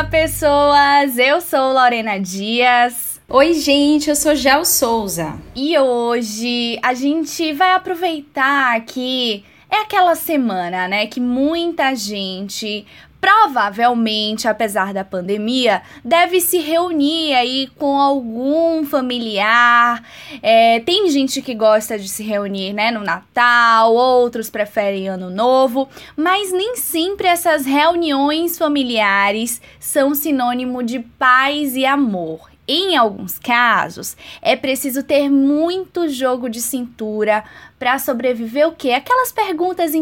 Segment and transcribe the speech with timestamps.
[0.00, 1.18] Olá, pessoas!
[1.18, 3.20] Eu sou Lorena Dias.
[3.28, 5.34] Oi, gente, eu sou Gel Souza.
[5.54, 12.86] E hoje a gente vai aproveitar que é aquela semana, né, que muita gente
[13.20, 20.02] provavelmente, apesar da pandemia, deve se reunir aí com algum familiar.
[20.42, 25.88] É, tem gente que gosta de se reunir, né, no Natal, outros preferem Ano Novo,
[26.16, 32.50] mas nem sempre essas reuniões familiares são sinônimo de paz e amor.
[32.72, 37.42] Em alguns casos, é preciso ter muito jogo de cintura
[37.80, 38.92] para sobreviver o quê?
[38.92, 39.92] Aquelas perguntas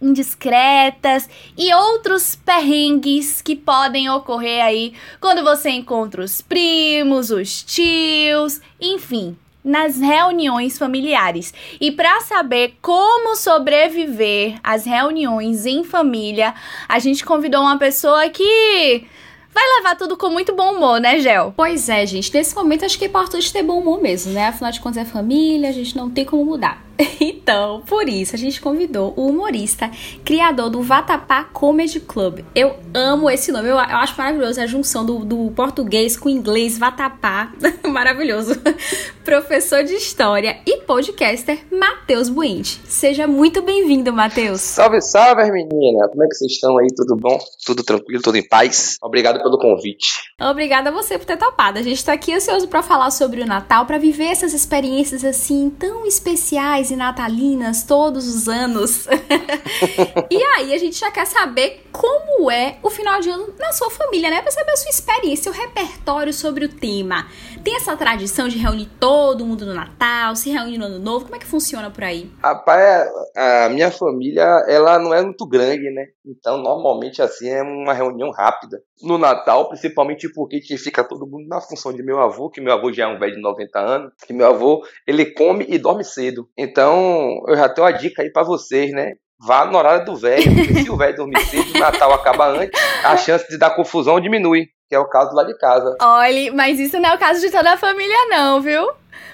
[0.00, 8.60] indiscretas e outros perrengues que podem ocorrer aí quando você encontra os primos, os tios,
[8.80, 11.52] enfim, nas reuniões familiares.
[11.80, 16.54] E para saber como sobreviver às reuniões em família,
[16.88, 19.06] a gente convidou uma pessoa que
[19.52, 21.52] vai levar tudo com muito bom humor, né, Gel?
[21.56, 22.32] Pois é, gente.
[22.32, 24.46] Nesse momento acho que é importante ter bom humor mesmo, né?
[24.46, 26.87] Afinal de contas é família, a gente não tem como mudar.
[27.48, 29.90] Então, por isso, a gente convidou o humorista,
[30.24, 32.40] criador do Vatapá Comedy Club.
[32.54, 36.30] Eu amo esse nome, eu, eu acho maravilhoso a junção do, do português com o
[36.30, 37.52] inglês, Vatapá.
[37.88, 38.54] maravilhoso.
[39.24, 42.80] Professor de História e podcaster, Matheus Buinte.
[42.86, 44.60] Seja muito bem-vindo, Matheus.
[44.60, 46.08] Salve, salve, menina.
[46.08, 46.86] Como é que vocês estão aí?
[46.94, 47.38] Tudo bom?
[47.64, 48.22] Tudo tranquilo?
[48.22, 48.96] Tudo em paz?
[49.02, 50.32] Obrigado pelo convite.
[50.40, 51.78] Obrigada a você por ter topado.
[51.78, 55.70] A gente tá aqui ansioso para falar sobre o Natal, para viver essas experiências assim
[55.78, 59.06] tão especiais e natalinas todos os anos.
[60.30, 63.90] e aí a gente já quer saber como é o final de ano na sua
[63.90, 64.42] família, né?
[64.42, 67.26] Pra saber a sua experiência, o repertório sobre o tema.
[67.68, 71.26] Tem essa tradição de reunir todo mundo no Natal, se reunir no Ano Novo?
[71.26, 72.32] Como é que funciona por aí?
[72.42, 76.06] Rapaz, a minha família, ela não é muito grande, né?
[76.24, 78.80] Então, normalmente, assim, é uma reunião rápida.
[79.02, 82.90] No Natal, principalmente porque fica todo mundo na função de meu avô, que meu avô
[82.90, 86.48] já é um velho de 90 anos, que meu avô, ele come e dorme cedo.
[86.56, 89.12] Então, eu já tenho uma dica aí para vocês, né?
[89.46, 92.80] Vá na hora do velho, porque se o velho dormir cedo, o Natal acaba antes,
[93.04, 95.96] a chance de dar confusão diminui que é o caso lá de casa.
[96.00, 98.88] Olha, mas isso não é o caso de toda a família, não, viu?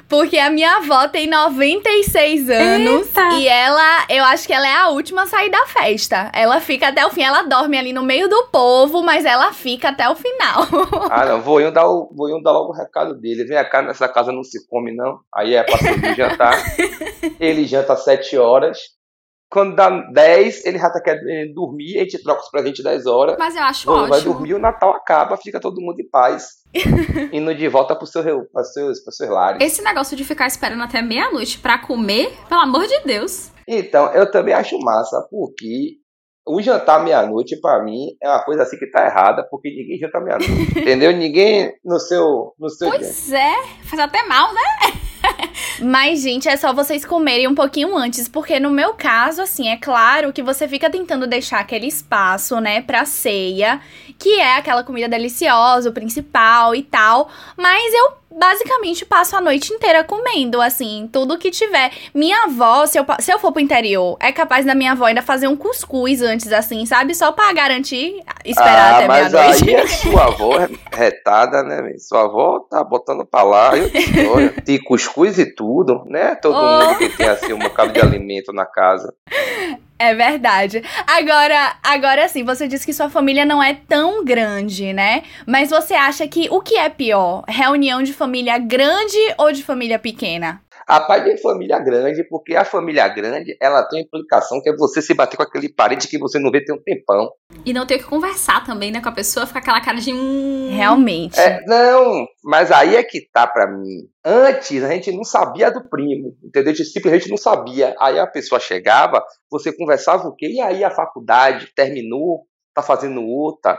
[0.08, 3.28] Porque a minha avó tem 96 anos Eita.
[3.34, 6.30] e ela, eu acho que ela é a última a sair da festa.
[6.34, 9.88] Ela fica até o fim, ela dorme ali no meio do povo, mas ela fica
[9.88, 10.66] até o final.
[11.10, 13.44] ah, não, vou eu dar, o, vou eu dar logo o recado dele.
[13.44, 15.20] Vem cá, nessa casa não se come, não.
[15.34, 16.62] Aí é pra subir jantar.
[17.40, 18.78] Ele janta às 7 horas.
[19.50, 23.36] Quando dá 10, ele já tá querendo dormir, a gente troca os presentes 10 horas.
[23.38, 24.08] Mas eu acho ótimo.
[24.08, 26.64] Vai dormir, o Natal acaba, fica todo mundo em paz.
[27.32, 29.64] indo de volta pro seu, pro seus, pro seus lares.
[29.64, 33.52] Esse negócio de ficar esperando até meia-noite para comer, pelo amor de Deus.
[33.66, 35.98] Então, eu também acho massa, porque
[36.46, 40.20] o jantar meia-noite, para mim, é uma coisa assim que tá errada, porque ninguém janta
[40.20, 40.78] meia-noite.
[40.78, 41.12] entendeu?
[41.12, 42.54] Ninguém no seu.
[42.58, 43.38] No seu pois dia.
[43.38, 44.60] é, faz até mal, né?
[45.80, 49.76] Mas, gente, é só vocês comerem um pouquinho antes, porque no meu caso, assim, é
[49.76, 53.80] claro que você fica tentando deixar aquele espaço, né, pra ceia,
[54.18, 59.72] que é aquela comida deliciosa, o principal e tal, mas eu basicamente passo a noite
[59.72, 61.92] inteira comendo, assim, tudo que tiver.
[62.12, 65.22] Minha avó, se eu, se eu for pro interior, é capaz da minha avó ainda
[65.22, 67.14] fazer um cuscuz antes, assim, sabe?
[67.14, 69.34] Só pra garantir esperar ah, até meia-noite.
[69.34, 70.50] Mas aí é sua avó
[70.92, 71.94] retada, né?
[71.98, 73.70] Sua avó tá botando pra lá.
[73.76, 76.34] Eu tem cuscuz e tudo, né?
[76.34, 76.86] Todo oh.
[76.86, 79.14] mundo que tem, assim, um bocado de alimento na casa.
[79.98, 80.82] É verdade.
[81.06, 85.22] Agora, agora sim, você disse que sua família não é tão grande, né?
[85.46, 87.44] Mas você acha que o que é pior?
[87.48, 90.60] Reunião de família grande ou de família pequena?
[90.86, 95.00] A parte de família grande, porque a família grande, ela tem implicação que é você
[95.00, 97.30] se bater com aquele parente que você não vê tem um tempão.
[97.64, 100.70] E não ter que conversar também, né, com a pessoa, ficar aquela cara de hum...
[100.70, 101.38] Realmente.
[101.38, 104.08] É, não, mas aí é que tá para mim.
[104.24, 106.72] Antes a gente não sabia do primo, entendeu?
[106.72, 107.94] A gente simplesmente não sabia.
[107.98, 110.46] Aí a pessoa chegava, você conversava o quê?
[110.46, 113.78] E aí a faculdade terminou, tá fazendo outra,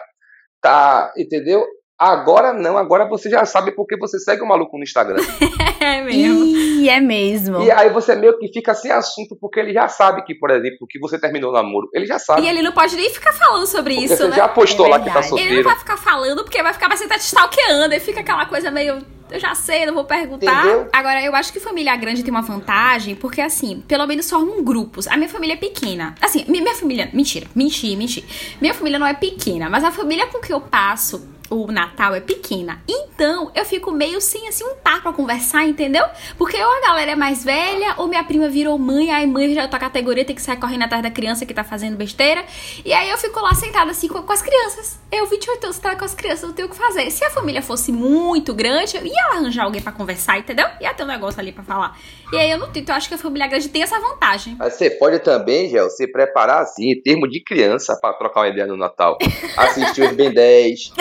[0.61, 1.63] tá, entendeu?
[1.97, 5.23] Agora não, agora você já sabe porque você segue o maluco no Instagram.
[5.79, 6.45] é mesmo.
[6.45, 7.63] Ih, é mesmo.
[7.63, 10.85] E aí você meio que fica sem assunto, porque ele já sabe que, por exemplo,
[10.89, 11.89] que você terminou o namoro.
[11.93, 12.41] Ele já sabe.
[12.41, 14.35] E ele não pode nem ficar falando sobre porque isso, você né?
[14.35, 15.53] já postou é lá que tá solteiro.
[15.53, 18.45] Ele não vai ficar falando, porque vai ficar, vai sentar te stalkeando, e fica aquela
[18.45, 19.01] coisa meio
[19.31, 20.65] eu já sei, não vou perguntar.
[20.65, 20.87] Entendeu?
[20.93, 25.07] Agora, eu acho que família grande tem uma vantagem, porque assim, pelo menos formam grupos.
[25.07, 26.13] A minha família é pequena.
[26.21, 27.09] Assim, minha família.
[27.11, 28.23] Mentira, mentir, mentir.
[28.61, 32.19] Minha família não é pequena, mas a família com que eu passo o Natal é
[32.19, 32.81] pequena.
[32.87, 36.05] Então, eu fico meio sem, assim, um par pra conversar, entendeu?
[36.37, 39.67] Porque ou a galera é mais velha, ou minha prima virou mãe, aí mãe já
[39.67, 42.43] tá categoria, tem que sair correndo atrás da criança que tá fazendo besteira.
[42.83, 44.99] E aí eu fico lá sentada, assim, com, com as crianças.
[45.11, 47.09] Eu, 28 anos, sentada com as crianças, não tenho o que fazer.
[47.11, 50.67] Se a família fosse muito grande, eu ia arranjar alguém pra conversar, entendeu?
[50.81, 51.97] Ia ter um negócio ali pra falar.
[52.31, 54.55] E aí eu não tenho, eu acho que a família grande tem essa vantagem.
[54.57, 58.49] Mas você pode também, Gel, se preparar assim, em termos de criança, pra trocar uma
[58.49, 59.17] ideia no Natal.
[59.57, 60.91] Assistir os Ben 10,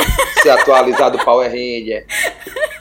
[0.42, 2.06] se atualizar do Power Ranger,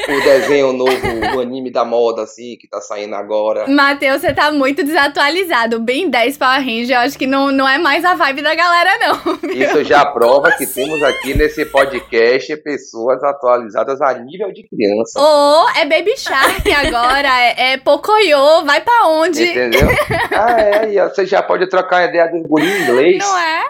[0.09, 0.91] o desenho novo,
[1.35, 3.67] o anime da moda, assim, que tá saindo agora.
[3.67, 5.79] Matheus, você tá muito desatualizado.
[5.79, 8.91] Bem 10 Power Ranger, eu acho que não, não é mais a vibe da galera,
[8.99, 9.39] não.
[9.51, 10.83] Isso já prova que assim?
[10.83, 15.19] temos aqui nesse podcast pessoas atualizadas a nível de criança.
[15.19, 15.23] Ô,
[15.63, 18.32] oh, é Baby Shark agora, é, é Pocoyo,
[18.65, 19.43] vai pra onde?
[19.43, 19.87] Entendeu?
[20.35, 23.17] Ah, é, e você já pode trocar ideia do em inglês.
[23.19, 23.63] Não é?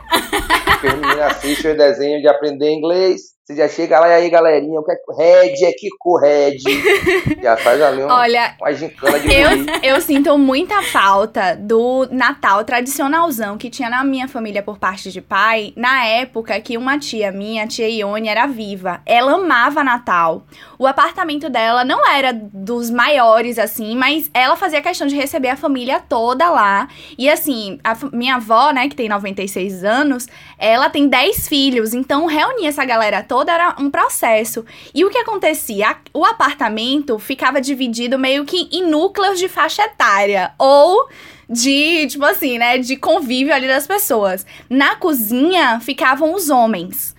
[0.65, 3.21] Porque o menino assiste o desenho de aprender inglês.
[3.45, 5.66] Você já chega lá e aí, galerinha, o que é Red?
[5.66, 6.60] É que cor Red?
[7.44, 9.50] já faz ali uma, Olha, uma gincana de eu,
[9.84, 15.19] eu sinto muita falta do Natal tradicionalzão que tinha na minha família por parte de
[15.19, 19.01] pai, na época que uma tia minha, a tia Ione, era viva.
[19.06, 20.44] Ela amava Natal.
[20.80, 25.57] O apartamento dela não era dos maiores, assim, mas ela fazia questão de receber a
[25.57, 26.88] família toda lá.
[27.18, 32.25] E assim, a minha avó, né, que tem 96 anos, ela tem 10 filhos, então
[32.25, 34.63] reunir essa galera toda toda era um processo.
[34.94, 35.97] E o que acontecia?
[36.13, 40.53] O apartamento ficava dividido meio que em núcleos de faixa etária.
[40.59, 41.09] Ou
[41.50, 44.45] de, tipo assim, né, de convívio ali das pessoas.
[44.69, 47.15] Na cozinha ficavam os homens.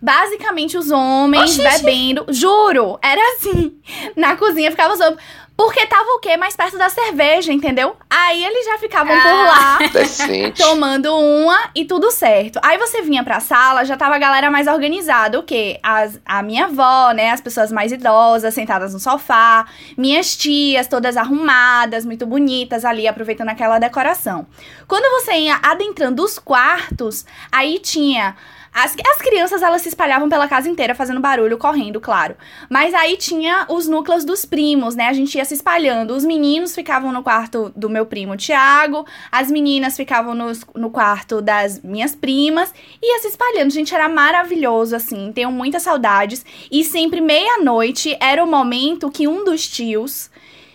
[0.00, 2.24] Basicamente os homens Oxi, bebendo.
[2.30, 3.76] Juro, era assim.
[4.16, 5.20] Na cozinha ficavam os homens.
[5.58, 6.36] Porque tava o quê?
[6.36, 7.96] Mais perto da cerveja, entendeu?
[8.08, 9.20] Aí eles já ficavam ah.
[9.20, 10.62] por lá, Decente.
[10.62, 12.60] tomando uma e tudo certo.
[12.62, 15.36] Aí você vinha pra sala, já tava a galera mais organizada.
[15.36, 15.80] O quê?
[15.82, 17.32] As, a minha avó, né?
[17.32, 19.66] As pessoas mais idosas, sentadas no sofá.
[19.96, 24.46] Minhas tias, todas arrumadas, muito bonitas ali, aproveitando aquela decoração.
[24.86, 28.36] Quando você ia adentrando os quartos, aí tinha
[28.84, 32.36] as, as crianças, elas se espalhavam pela casa inteira, fazendo barulho, correndo, claro.
[32.70, 35.08] Mas aí tinha os núcleos dos primos, né?
[35.08, 36.14] A gente ia se espalhando.
[36.14, 41.42] Os meninos ficavam no quarto do meu primo Tiago, as meninas ficavam no, no quarto
[41.42, 42.72] das minhas primas,
[43.02, 43.70] e ia se espalhando.
[43.70, 45.32] Gente, era maravilhoso, assim.
[45.32, 46.44] Tenho muitas saudades.
[46.70, 50.30] E sempre meia-noite era o momento que um dos tios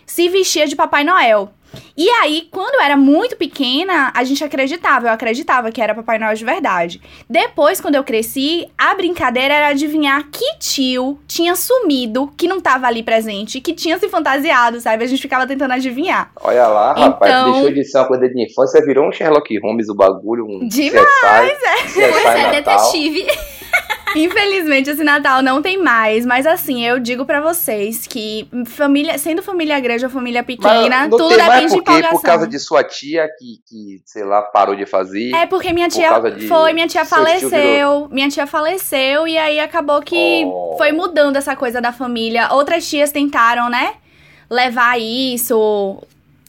[0.05, 1.53] se vestia de Papai Noel.
[1.95, 6.17] E aí, quando eu era muito pequena, a gente acreditava, eu acreditava que era Papai
[6.17, 7.01] Noel de verdade.
[7.29, 12.87] Depois, quando eu cresci, a brincadeira era adivinhar que tio tinha sumido, que não tava
[12.87, 15.03] ali presente, que tinha se fantasiado, sabe?
[15.03, 16.31] A gente ficava tentando adivinhar.
[16.41, 17.53] Olha lá, rapaz, então...
[17.53, 21.07] deixou de ser uma coisa de infância, virou um Sherlock Holmes o bagulho, um Demais,
[21.85, 22.11] CSI, é.
[22.11, 23.27] CSI é detetive.
[24.15, 26.25] Infelizmente, esse Natal não tem mais.
[26.25, 31.29] Mas assim, eu digo para vocês que família, sendo família grande ou família pequena, tudo
[31.29, 32.11] depende de empolgação.
[32.11, 35.33] Por causa de sua tia que, que, sei lá, parou de fazer.
[35.33, 36.47] É porque minha tia de...
[36.47, 38.07] foi, minha tia faleceu.
[38.11, 40.75] Minha tia faleceu e aí acabou que oh.
[40.77, 42.49] foi mudando essa coisa da família.
[42.51, 43.95] Outras tias tentaram, né?
[44.49, 46.03] Levar isso,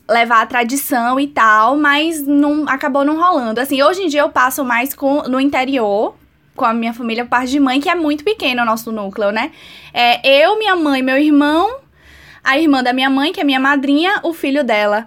[0.08, 3.60] levar a tradição e tal, mas não acabou não rolando.
[3.60, 6.14] Assim, hoje em dia eu passo mais com no interior,
[6.54, 9.50] com a minha família, parte de mãe, que é muito pequeno o nosso núcleo, né?
[9.92, 11.78] É eu, minha mãe, meu irmão,
[12.42, 15.06] a irmã da minha mãe, que é minha madrinha, o filho dela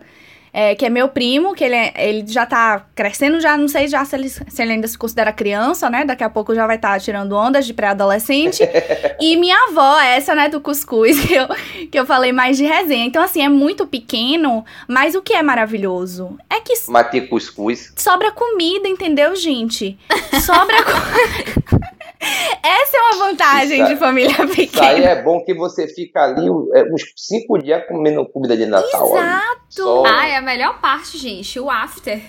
[0.60, 3.88] é, que é meu primo, que ele, é, ele já tá crescendo, já não sei
[3.88, 6.04] já se ele, se ele ainda se considera criança, né?
[6.04, 8.64] Daqui a pouco já vai estar tá tirando ondas de pré-adolescente.
[9.22, 11.48] e minha avó, essa, né, do cuscuz, que eu,
[11.92, 13.06] que eu falei mais de resenha.
[13.06, 16.74] Então, assim, é muito pequeno, mas o que é maravilhoso é que.
[16.88, 17.94] Mate cuscuz.
[17.96, 19.96] Sobra comida, entendeu, gente?
[20.44, 21.88] Sobra comida.
[22.64, 24.64] Essa é uma vantagem isso, de família pequena.
[24.64, 28.66] Isso aí é bom que você fica ali é, uns cinco dias comendo comida de
[28.66, 29.16] Natal.
[29.16, 29.62] Exato.
[29.70, 30.04] Só...
[30.06, 31.60] Ah, é a melhor parte, gente.
[31.60, 32.22] O after.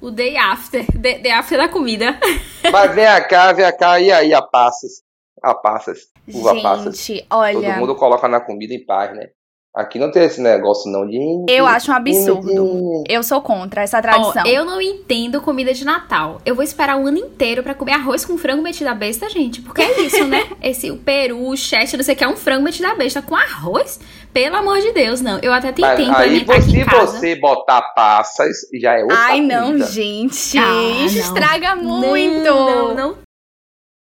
[0.00, 0.84] O day after.
[0.86, 2.18] The, the after da comida.
[2.70, 4.00] Mas vem cá, vem cá.
[4.00, 5.02] E aí, a passas?
[5.42, 6.08] A passas.
[6.32, 7.08] Uva gente, passas.
[7.30, 7.54] olha...
[7.54, 9.28] Todo mundo coloca na comida em paz, né?
[9.76, 11.18] Aqui não tem esse negócio não de.
[11.46, 13.04] Eu acho um absurdo.
[13.06, 14.42] Eu sou contra essa tradição.
[14.42, 16.40] Oh, eu não entendo comida de Natal.
[16.46, 19.60] Eu vou esperar o ano inteiro para comer arroz com frango metido à besta, gente.
[19.60, 20.48] Porque é isso, né?
[20.62, 23.20] Esse o peru, o cheste, não sei o que, é um frango metido à besta
[23.20, 24.00] com arroz.
[24.32, 25.38] Pelo amor de Deus, não.
[25.40, 30.56] Eu até tentei Aí, se você botar passas, já é outra Ai, não, gente.
[30.56, 31.22] Ah, Isso não.
[31.22, 32.44] estraga muito.
[32.44, 33.18] Não, não, não.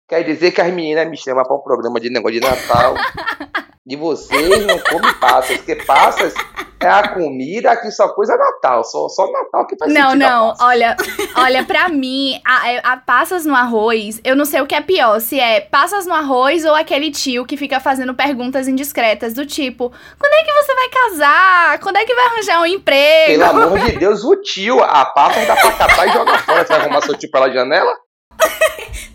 [0.08, 2.94] Quer dizer que as meninas me chamam para um programa de negócio de Natal.
[3.88, 6.34] E vocês não comem passas, porque passas
[6.80, 10.98] é a comida que só coisa Natal, só, só Natal que faz Não, não, olha,
[11.36, 14.82] olha, pra mim, a, é, a, passas no arroz, eu não sei o que é
[14.82, 19.46] pior, se é passas no arroz ou aquele tio que fica fazendo perguntas indiscretas do
[19.46, 21.80] tipo, quando é que você vai casar?
[21.80, 23.39] Quando é que vai arranjar um emprego?
[23.39, 26.74] Pelo amor de Deus, o tio, a passa dá pra catar e jogar fora, você
[26.74, 27.94] vai arrumar seu tio pela janela?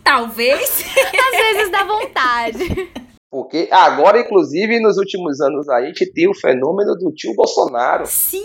[0.04, 0.84] Talvez.
[0.96, 2.90] Às vezes dá vontade.
[3.30, 8.04] Porque agora, inclusive, nos últimos anos aí, a gente tem o fenômeno do tio Bolsonaro.
[8.06, 8.42] Sim!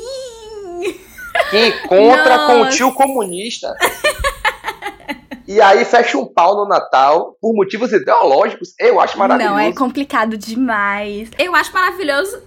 [1.50, 2.54] Que encontra Nossa.
[2.54, 3.76] com o tio comunista.
[5.48, 8.74] E aí fecha um pau no Natal por motivos ideológicos.
[8.80, 9.54] Eu acho maravilhoso.
[9.54, 11.30] Não, é complicado demais.
[11.38, 12.42] Eu acho maravilhoso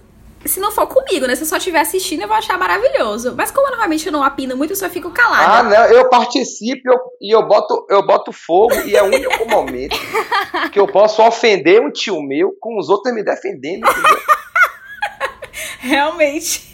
[0.45, 1.35] se não for comigo, né?
[1.35, 3.33] Se eu só estiver assistindo, eu vou achar maravilhoso.
[3.35, 5.59] Mas como normalmente eu não apino muito, eu só fico calada.
[5.59, 9.49] Ah, não, eu participo eu, e eu boto, eu boto fogo e é o único
[9.49, 9.97] momento
[10.71, 14.19] que eu posso ofender um tio meu com os outros me defendendo, entendeu?
[15.81, 16.71] Realmente.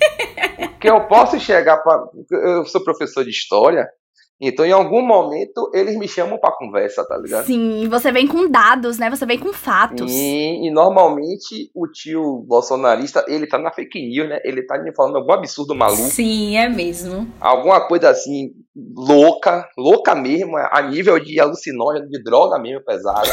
[0.79, 2.05] Que eu posso chegar para.
[2.31, 3.87] Eu sou professor de história,
[4.39, 7.45] então, em algum momento, eles me chamam pra conversa, tá ligado?
[7.45, 9.09] Sim, você vem com dados, né?
[9.09, 10.11] Você vem com fatos.
[10.11, 14.39] E, e normalmente o tio bolsonarista, ele tá na fake news, né?
[14.43, 16.03] Ele tá me falando algum absurdo maluco.
[16.03, 17.25] Sim, é mesmo.
[17.39, 23.29] Alguma coisa assim, louca, louca mesmo, a nível de alucinógeno, de droga mesmo pesada.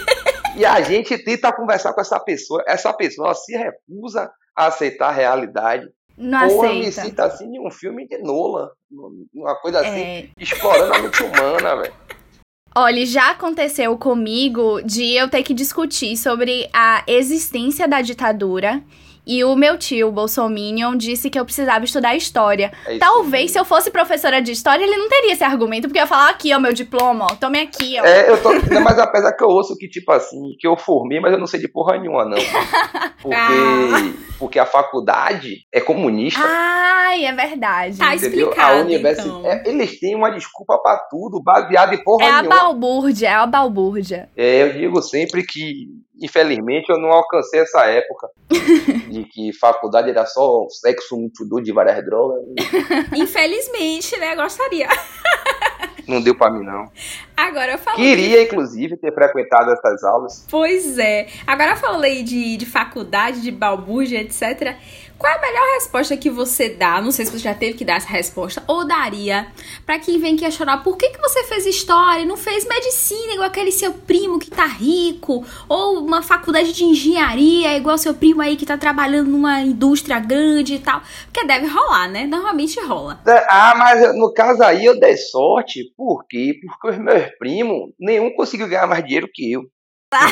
[0.56, 5.12] e a gente tenta conversar com essa pessoa, essa pessoa se recusa a aceitar a
[5.12, 5.86] realidade.
[6.16, 6.78] Não Ou aceita.
[6.78, 8.70] me sinto assim em um filme de Nolan.
[9.34, 10.28] Uma coisa assim, é...
[10.38, 11.94] explorando a mente humana, velho.
[12.74, 18.82] Olha, já aconteceu comigo de eu ter que discutir sobre a existência da ditadura
[19.26, 22.72] e o meu tio, o Bolsominion, disse que eu precisava estudar história.
[22.86, 26.02] É Talvez se eu fosse professora de história, ele não teria esse argumento, porque eu
[26.02, 28.04] ia falar aqui, ó, meu diploma, ó, tome aqui, ó.
[28.04, 28.52] É, eu tô.
[28.52, 31.46] Não, mas apesar que eu ouço que, tipo assim, que eu formei, mas eu não
[31.46, 32.36] sei de porra nenhuma, não.
[33.20, 34.12] Porque, ah.
[34.38, 36.40] porque a faculdade é comunista.
[36.44, 37.98] Ai, é verdade.
[37.98, 38.50] Tá entendeu?
[38.50, 38.76] explicado.
[38.76, 39.28] A universidade.
[39.28, 39.50] Então.
[39.50, 42.54] É, eles têm uma desculpa pra tudo, baseada em porra é nenhuma.
[42.54, 44.28] É a balbúrdia, é a balbúrdia.
[44.36, 45.88] É, eu digo sempre que
[46.20, 48.28] infelizmente eu não alcancei essa época
[49.10, 52.44] de que faculdade era só sexo muito de várias drogas.
[53.14, 54.34] Infelizmente, né?
[54.34, 54.88] Gostaria.
[56.06, 56.88] Não deu para mim, não.
[57.36, 58.00] Agora eu falei.
[58.00, 60.46] Queria, inclusive, ter frequentado essas aulas.
[60.48, 61.26] Pois é.
[61.44, 64.76] Agora eu falei de, de faculdade, de balbúrdia, etc.
[65.18, 67.00] Qual é a melhor resposta que você dá?
[67.00, 69.46] Não sei se você já teve que dar essa resposta, ou daria
[69.86, 73.48] para quem vem questionar por que, que você fez história e não fez medicina igual
[73.48, 78.56] aquele seu primo que tá rico, ou uma faculdade de engenharia igual seu primo aí
[78.56, 81.00] que tá trabalhando numa indústria grande e tal.
[81.24, 82.26] Porque deve rolar, né?
[82.26, 83.20] Normalmente rola.
[83.48, 86.54] Ah, mas no caso aí eu dei sorte, por quê?
[86.60, 89.62] Porque os meus primos, nenhum conseguiu ganhar mais dinheiro que eu.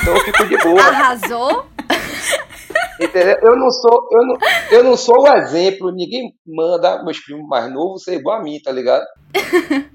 [0.01, 0.81] Então eu fico de boa.
[0.81, 1.74] Arrasou?
[3.01, 3.37] Entendeu?
[3.43, 4.37] Eu não sou, eu não,
[4.71, 8.61] eu não sou o exemplo, ninguém manda meus primos mais novos ser igual a mim,
[8.63, 9.05] tá ligado?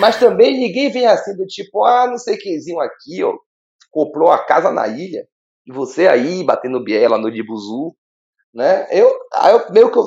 [0.00, 3.34] Mas também ninguém vem assim do tipo, ah, não sei quemzinho aqui, ó,
[3.90, 5.26] comprou a casa na ilha,
[5.66, 7.94] e você aí batendo biela no Dibuzu,
[8.54, 8.86] né?
[8.90, 10.06] Eu, aí eu meio que eu,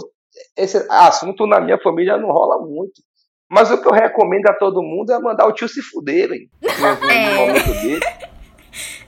[0.56, 3.02] esse assunto na minha família não rola muito.
[3.50, 6.50] Mas o que eu recomendo a todo mundo é mandar o tio se fuder, hein?
[7.10, 8.28] É.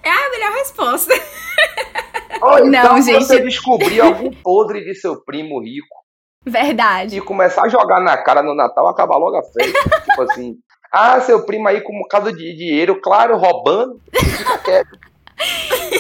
[0.02, 1.14] É a melhor resposta.
[2.42, 3.24] Oh, então não, gente.
[3.24, 6.00] você descobrir algum podre de seu primo rico.
[6.46, 7.18] Verdade.
[7.18, 10.02] E começar a jogar na cara no Natal, acabar logo a festa.
[10.02, 10.56] tipo assim,
[10.92, 14.98] ah, seu primo aí com um bocado de dinheiro, claro, roubando, fica quieto.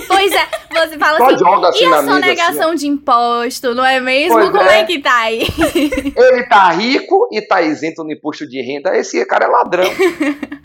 [0.07, 3.85] Pois é, você fala Só assim, joga assim e a sonegação assim, de imposto, não
[3.85, 4.33] é mesmo?
[4.33, 4.81] Pois Como é.
[4.81, 4.83] é.
[4.85, 5.47] que tá aí?
[6.15, 9.89] Ele tá rico e tá isento no imposto de renda, esse cara é ladrão.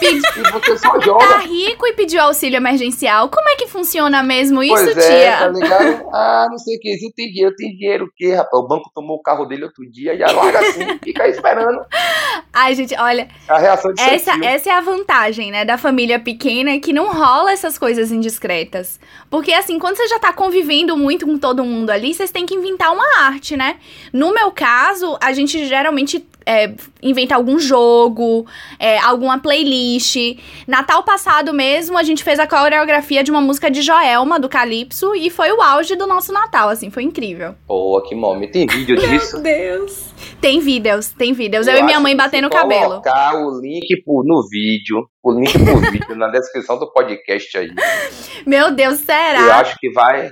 [0.00, 0.22] Pedi...
[0.36, 1.26] E você só joga.
[1.26, 3.28] Tá rico e pediu auxílio emergencial.
[3.28, 5.38] Como é que funciona mesmo isso, pois é, tia?
[5.38, 6.08] Tá ligado?
[6.12, 6.94] Ah, não sei o que.
[7.14, 8.62] Tem dinheiro, tem dinheiro o quê, rapaz?
[8.62, 11.84] O banco tomou o carro dele outro dia e já larga assim, fica aí esperando.
[12.52, 13.28] Ai, gente, olha.
[13.48, 17.52] A reação de essa, essa é a vantagem, né, da família pequena, que não rola
[17.52, 18.98] essas coisas indiscretas.
[19.30, 22.54] Porque, assim, quando você já tá convivendo muito com todo mundo ali, vocês têm que
[22.54, 23.76] inventar uma arte, né?
[24.12, 28.46] No meu caso, a gente geralmente é, inventa algum jogo,
[28.78, 30.16] é, alguma playlist.
[30.66, 35.14] Natal passado mesmo, a gente fez a coreografia de uma música de Joelma, do Calypso,
[35.14, 37.54] e foi o auge do nosso Natal, assim, foi incrível.
[37.66, 38.52] Pô, que momento.
[38.52, 39.40] Tem vídeo disso?
[39.40, 40.14] Meu Deus.
[40.40, 41.66] Tem vídeos, tem vídeos.
[41.66, 43.00] Eu, Eu e minha mãe batendo o cabelo.
[43.00, 47.70] colocar o link no vídeo, o link pro vídeo na descrição do podcast aí.
[48.46, 49.40] Meu Deus, será?
[49.40, 50.30] Eu acho que vai,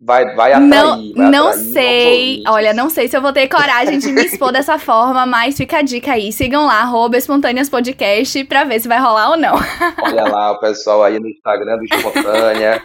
[0.00, 0.68] vai, vai atrair.
[0.68, 2.42] Não, vai não atrair sei.
[2.48, 5.78] Olha, não sei se eu vou ter coragem de me expor dessa forma, mas fica
[5.78, 6.32] a dica aí.
[6.32, 9.54] Sigam lá, arroba Espontâneas Podcast, pra ver se vai rolar ou não.
[10.02, 12.82] Olha lá o pessoal aí no Instagram do Espontânea.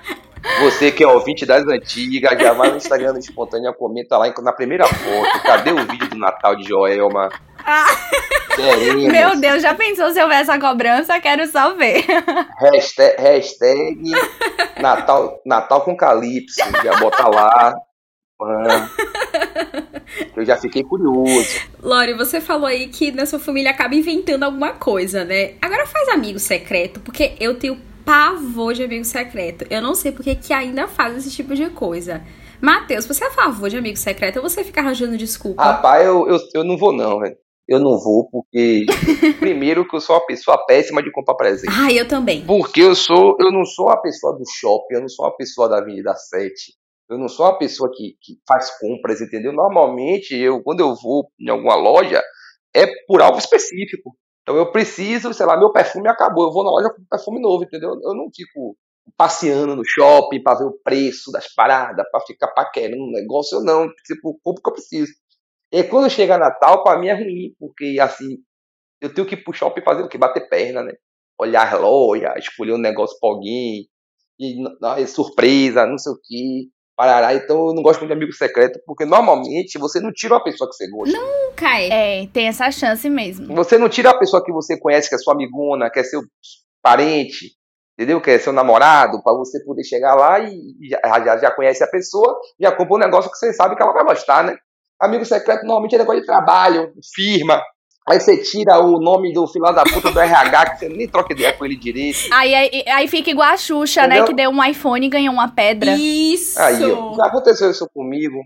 [0.61, 4.51] Você que é ouvinte das antigas, já vai no Instagram do Espontânea, comenta lá na
[4.51, 5.41] primeira foto.
[5.43, 7.29] Cadê o vídeo do Natal de Joelma?
[7.65, 7.87] Ah.
[9.11, 11.19] Meu Deus, já pensou se houver essa cobrança?
[11.19, 12.05] Quero só ver.
[12.59, 14.11] Hashtag, hashtag
[14.79, 16.61] Natal, Natal com Calypso.
[16.83, 17.75] Já bota lá.
[20.35, 21.61] Eu já fiquei curioso.
[21.81, 25.55] Lore, você falou aí que na sua família acaba inventando alguma coisa, né?
[25.61, 29.65] Agora faz amigo secreto, porque eu tenho pavor de amigo secreto.
[29.69, 32.21] Eu não sei porque que ainda faz esse tipo de coisa.
[32.61, 35.63] Matheus, você é a favor de amigo secreto ou você fica arranjando desculpa?
[35.63, 37.35] Rapaz, eu, eu, eu não vou não, velho.
[37.67, 38.85] Eu não vou porque
[39.39, 41.73] primeiro que eu sou uma pessoa péssima de comprar presente.
[41.75, 42.45] Ah, eu também.
[42.45, 45.67] Porque eu sou, eu não sou a pessoa do shopping, eu não sou a pessoa
[45.67, 46.53] da Avenida 7.
[47.09, 49.51] Eu não sou uma pessoa que, que faz compras, entendeu?
[49.51, 52.21] Normalmente, eu quando eu vou em alguma loja,
[52.75, 54.15] é por algo específico.
[54.41, 57.63] Então eu preciso, sei lá, meu perfume acabou, eu vou na loja com perfume novo,
[57.63, 57.99] entendeu?
[58.03, 58.77] Eu não fico
[59.17, 63.63] passeando no shopping para ver o preço das paradas, para ficar paquerando um negócio, eu
[63.63, 65.11] não, tipo, compro o que eu preciso.
[65.71, 68.37] E quando chega Natal, para mim é ruim, porque assim,
[69.01, 70.17] eu tenho que ir pro shopping fazer o quê?
[70.17, 70.93] Bater perna, né?
[71.39, 73.87] Olhar a loja, escolher um negócio pra alguém,
[74.39, 74.63] e,
[74.97, 76.69] e surpresa, não sei o quê.
[76.95, 80.43] Parará, então eu não gosto muito de amigo secreto, porque normalmente você não tira uma
[80.43, 81.17] pessoa que você gosta.
[81.17, 82.21] Nunca é.
[82.23, 83.53] É, tem essa chance mesmo.
[83.53, 86.21] Você não tira a pessoa que você conhece, que é sua amigona, que é seu
[86.81, 87.51] parente,
[87.99, 88.21] entendeu?
[88.21, 90.57] Que é seu namorado, para você poder chegar lá e
[90.89, 93.91] já, já, já conhece a pessoa, já compra um negócio que você sabe que ela
[93.91, 94.57] vai gostar, né?
[94.99, 97.61] Amigo secreto normalmente é negócio de trabalho, firma,
[98.07, 101.33] Aí você tira o nome do filho da puta do RH, que você nem troca
[101.33, 102.19] ideia com ele direito.
[102.31, 104.21] Aí, aí, aí fica igual a Xuxa, né, Entendeu?
[104.21, 104.27] né?
[104.27, 105.91] Que deu um iPhone e ganhou uma pedra.
[105.97, 106.59] Isso!
[106.59, 108.39] Aí, já aconteceu isso comigo.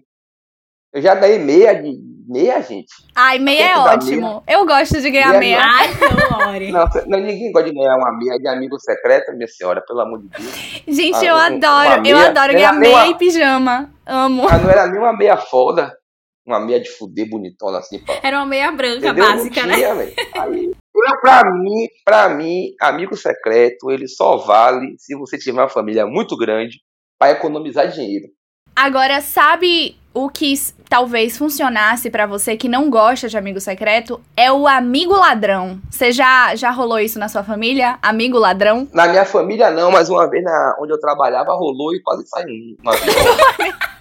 [0.94, 1.92] Eu já dei meia de
[2.26, 2.88] meia, gente.
[3.14, 4.22] Ai, meia é ótimo.
[4.48, 4.60] Meia.
[4.60, 5.40] Eu gosto de ganhar meia.
[5.40, 5.62] meia.
[5.62, 10.00] Ai, não, não, ninguém gosta de ganhar uma meia de amigo secreto, minha senhora, pelo
[10.00, 10.84] amor de Deus.
[10.88, 12.08] Gente, ah, eu um, adoro.
[12.08, 13.08] Eu adoro ganhar meia uma...
[13.08, 13.92] e pijama.
[14.06, 14.48] Amo.
[14.48, 15.99] Ah, não era nem uma meia foda
[16.50, 18.00] uma meia de fuder bonitona assim.
[18.00, 18.20] Pra...
[18.24, 19.26] Era uma meia branca Entendeu?
[19.26, 19.76] básica, né?
[19.76, 20.12] tinha, né?
[20.38, 20.72] Aí,
[21.22, 26.36] pra mim, pra mim, amigo secreto, ele só vale se você tiver uma família muito
[26.36, 26.78] grande
[27.18, 28.28] para economizar dinheiro.
[28.76, 30.54] Agora, sabe o que
[30.88, 34.22] talvez funcionasse para você que não gosta de amigo secreto?
[34.36, 35.80] É o amigo ladrão.
[35.90, 38.00] Você já, já rolou isso na sua família?
[38.02, 38.88] Amigo ladrão?
[38.94, 42.48] Na minha família não, mas uma vez na, onde eu trabalhava rolou e quase saiu
[42.82, 42.94] uma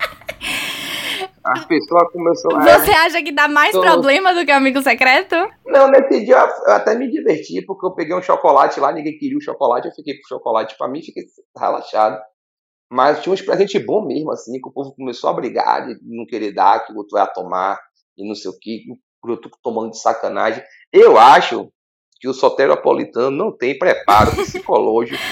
[1.53, 2.79] As pessoas começaram a.
[2.79, 3.81] Você acha que dá mais tô...
[3.81, 5.35] problema do que amigo secreto?
[5.67, 9.37] Não, nesse dia eu até me diverti, porque eu peguei um chocolate lá, ninguém queria
[9.37, 11.25] o chocolate, eu fiquei com o chocolate pra mim fiquei
[11.57, 12.21] relaxado.
[12.91, 16.25] Mas tinha uns presentes bons mesmo, assim, que o povo começou a brigar, de não
[16.27, 17.79] querer dar, que o outro ia tomar,
[18.17, 18.85] e não sei o que,
[19.23, 20.63] o outro tomando de sacanagem.
[20.91, 21.71] Eu acho
[22.21, 25.23] que o soteropolitano não tem preparo psicológico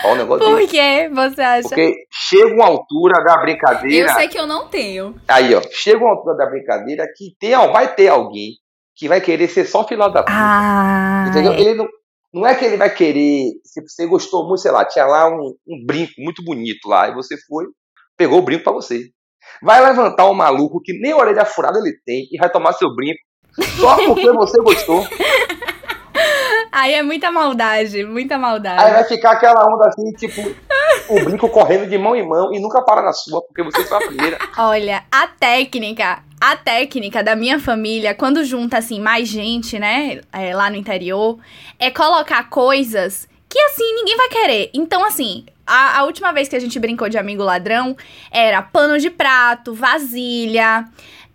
[0.00, 1.68] Qual o negócio Por que você acha?
[1.68, 4.10] Porque chega uma altura da brincadeira.
[4.10, 5.14] Eu sei que eu não tenho.
[5.28, 8.52] Aí, ó, chega uma altura da brincadeira que tem, vai ter alguém
[8.96, 10.24] que vai querer ser só filho da puta.
[10.28, 11.52] Ah, entendeu?
[11.54, 11.88] Ele não,
[12.32, 13.52] não é que ele vai querer.
[13.64, 17.14] Se você gostou muito, sei lá, tinha lá um, um brinco muito bonito lá, e
[17.14, 17.66] você foi,
[18.16, 19.10] pegou o brinco para você.
[19.62, 23.20] Vai levantar um maluco que nem orelha furada ele tem e vai tomar seu brinco
[23.78, 25.06] só porque você gostou.
[26.74, 28.82] Aí é muita maldade, muita maldade.
[28.82, 30.42] Aí vai ficar aquela onda assim, tipo,
[31.08, 33.96] o brinco correndo de mão em mão e nunca para na sua, porque você foi
[33.96, 34.38] a primeira.
[34.58, 40.52] Olha, a técnica, a técnica da minha família, quando junta assim mais gente, né, é,
[40.52, 41.38] lá no interior,
[41.78, 44.70] é colocar coisas que assim ninguém vai querer.
[44.74, 47.96] Então, assim, a, a, última vez que a gente brincou de amigo ladrão
[48.32, 50.84] era pano de prato, vasilha.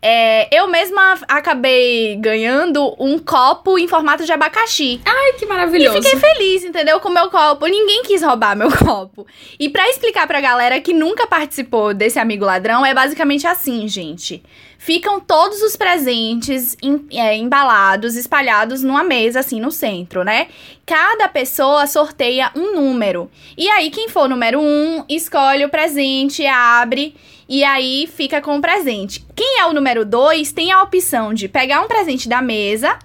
[0.01, 5.01] É, eu mesma acabei ganhando um copo em formato de abacaxi.
[5.05, 5.97] Ai, que maravilhoso.
[5.97, 7.01] E fiquei feliz, entendeu?
[7.01, 7.65] Com o meu copo.
[7.65, 9.27] Ninguém quis roubar meu copo.
[9.59, 14.41] E para explicar pra galera que nunca participou desse amigo ladrão, é basicamente assim, gente.
[14.77, 20.47] Ficam todos os presentes em, é, embalados, espalhados numa mesa, assim, no centro, né?
[20.85, 23.29] Cada pessoa sorteia um número.
[23.57, 27.13] E aí, quem for número um, escolhe o presente, abre
[27.49, 29.25] e aí fica com o presente.
[29.35, 32.97] Quem é o número 2 tem a opção de pegar um presente da mesa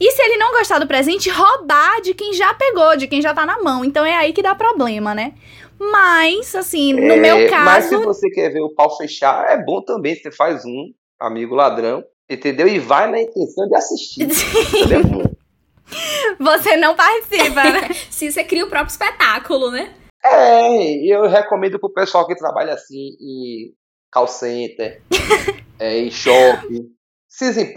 [0.00, 3.32] e se ele não gostar do presente, roubar de quem já pegou, de quem já
[3.32, 3.84] tá na mão.
[3.84, 5.34] Então é aí que dá problema, né?
[5.78, 7.64] Mas, assim, no é, meu caso.
[7.64, 10.16] Mas se você quer ver o pau fechar, é bom também.
[10.16, 12.66] Você faz um, amigo ladrão, entendeu?
[12.66, 14.24] E vai na intenção de assistir.
[14.24, 15.30] entendeu?
[16.38, 17.90] Você não participa, né?
[18.10, 19.92] se você cria o próprio espetáculo, né?
[20.24, 23.72] É, eu recomendo pro pessoal que trabalha assim e
[24.12, 25.02] call center,
[25.80, 26.90] é, em shopping.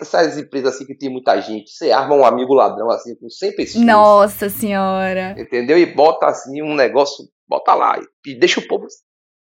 [0.02, 3.56] Essas empresas assim que tem muita gente, você arma um amigo ladrão assim com 100
[3.56, 3.86] pessoas.
[3.86, 5.34] Nossa senhora.
[5.40, 5.78] Entendeu?
[5.78, 8.86] E bota assim um negócio, bota lá e deixa o povo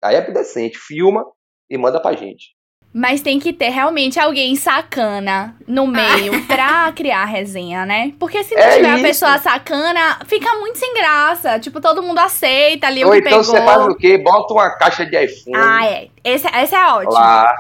[0.03, 1.23] Aí é decente, filma
[1.69, 2.57] e manda pra gente.
[2.93, 8.13] Mas tem que ter realmente alguém sacana no meio pra criar a resenha, né?
[8.19, 9.03] Porque se não É tiver a isso.
[9.05, 11.61] pessoa sacana, fica muito sem graça.
[11.61, 13.45] Tipo, todo mundo aceita ali o Ou que então pegou.
[13.45, 14.19] você faz o quê?
[14.19, 16.09] Bota uma caixa de iPhone Ah, é.
[16.25, 17.13] Esse, esse é ótimo.
[17.13, 17.55] lá,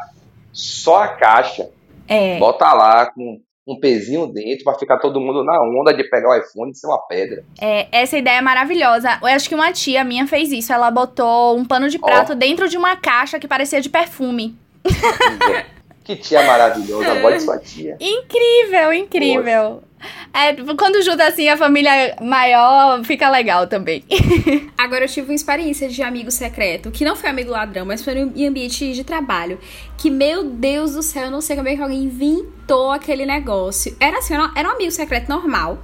[0.52, 1.68] só a caixa,
[2.08, 2.36] É.
[2.38, 6.34] bota lá com um pezinho dentro pra ficar todo mundo na onda de pegar o
[6.36, 7.44] iPhone e ser uma pedra.
[7.60, 9.16] É, essa ideia é maravilhosa.
[9.22, 10.72] Eu acho que uma tia minha fez isso.
[10.72, 14.58] Ela botou um pano de prato dentro de uma caixa que parecia de perfume.
[16.04, 17.96] que tia maravilhosa, a voz de sua tia.
[18.00, 19.82] Incrível, incrível.
[20.32, 24.04] É, quando junta assim a família maior, fica legal também.
[24.78, 28.14] Agora eu tive uma experiência de amigo secreto, que não foi amigo ladrão, mas foi
[28.14, 29.58] em ambiente de trabalho.
[29.98, 33.94] Que, meu Deus do céu, eu não sei como é que alguém inventou aquele negócio.
[34.00, 35.78] Era assim, era era um amigo secreto normal.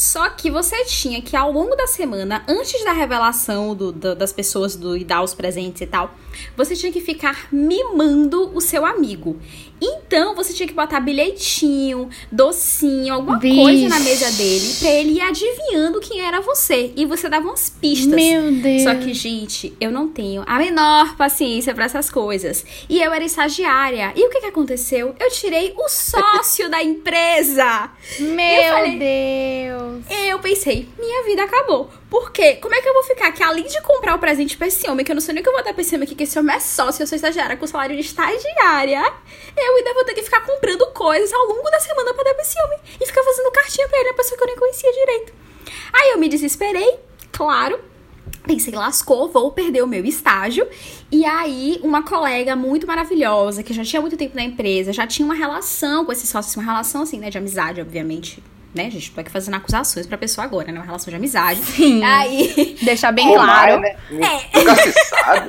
[0.00, 4.32] Só que você tinha que, ao longo da semana, antes da revelação do- do- das
[4.32, 6.14] pessoas do, e dar os presentes e tal,
[6.56, 9.38] você tinha que ficar mimando o seu amigo.
[9.80, 13.56] Então, você tinha que botar bilhetinho, docinho, alguma Vixe.
[13.56, 16.92] coisa na mesa dele, pra ele ir adivinhando quem era você.
[16.96, 18.14] E você dava umas pistas.
[18.14, 18.82] Meu Deus.
[18.82, 22.64] Só que, gente, eu não tenho a menor paciência pra essas coisas.
[22.88, 24.12] E eu era estagiária.
[24.14, 25.14] E o que que aconteceu?
[25.18, 27.90] Eu tirei o sócio da empresa.
[28.20, 30.04] Meu Eu falei- Deus.
[30.28, 31.90] Eu pensei, minha vida acabou.
[32.10, 32.56] Por quê?
[32.56, 35.04] Como é que eu vou ficar aqui, além de comprar o presente pra esse homem,
[35.04, 36.24] que eu não sei nem o que eu vou dar pra esse homem aqui, que
[36.24, 39.00] esse homem é sócio, eu sou estagiária com salário de estagiária.
[39.56, 42.42] Eu ainda vou ter que ficar comprando coisas ao longo da semana pra dar pra
[42.42, 42.78] esse homem.
[43.00, 45.32] E ficar fazendo cartinha pra ele, a pessoa que eu nem conhecia direito.
[45.92, 46.98] Aí eu me desesperei,
[47.30, 47.78] claro.
[48.44, 50.66] Pensei, lascou, vou perder o meu estágio.
[51.12, 55.24] E aí, uma colega muito maravilhosa, que já tinha muito tempo na empresa, já tinha
[55.24, 58.42] uma relação com esse sócio, uma relação assim, né, de amizade, obviamente.
[58.74, 59.10] Né, gente?
[59.10, 60.78] Tô aqui fazendo acusações pra pessoa agora, né?
[60.78, 61.60] Uma relação de amizade.
[61.60, 62.04] Sim.
[62.04, 63.80] Aí, Deixar bem Ou claro.
[63.80, 64.40] mais, né?
[64.54, 65.48] Nunca se sabe.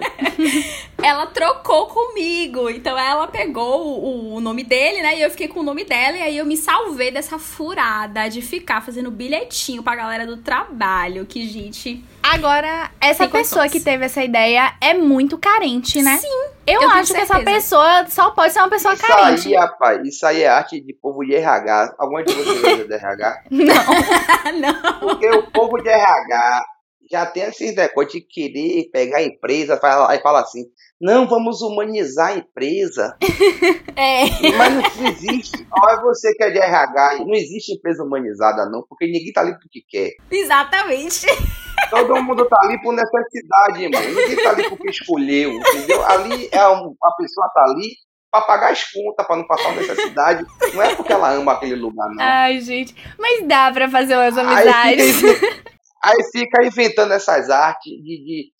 [1.03, 2.69] ela trocou comigo.
[2.69, 5.17] Então, ela pegou o, o nome dele, né?
[5.17, 6.17] E eu fiquei com o nome dela.
[6.17, 11.25] E aí, eu me salvei dessa furada de ficar fazendo bilhetinho pra galera do trabalho.
[11.25, 16.17] Que, gente, Agora, essa pessoa que teve essa ideia é muito carente, né?
[16.17, 16.27] Sim,
[16.67, 19.47] Eu, eu tenho acho que essa pessoa só pode ser uma pessoa Isso carente.
[19.47, 21.95] aí, rapaz, isso aí é arte de povo de RH.
[21.97, 23.43] Alguma de vocês usa de RH?
[23.51, 24.61] Não.
[24.61, 24.99] não.
[24.99, 26.63] Porque o povo de RH
[27.11, 30.63] já tem esses negócios de querer pegar a empresa fala- e fala assim:
[30.99, 33.17] não, vamos humanizar a empresa.
[33.93, 34.23] É.
[34.57, 35.67] Mas não existe.
[35.71, 39.51] Olha, você que é de RH, não existe empresa humanizada, não, porque ninguém tá ali
[39.59, 40.11] porque quer.
[40.31, 41.27] Exatamente.
[41.91, 44.01] Todo mundo tá ali por necessidade, irmão.
[44.01, 46.03] Ninguém tá ali porque escolheu, entendeu?
[46.05, 47.89] Ali é um, a pessoa tá ali
[48.31, 50.45] pra pagar as contas, pra não passar necessidade.
[50.73, 52.23] Não é porque ela ama aquele lugar, não.
[52.23, 52.95] Ai, gente.
[53.19, 55.15] Mas dá pra fazer umas Aí amizades.
[55.21, 55.71] fica,
[56.03, 58.51] aí fica inventando essas artes de, de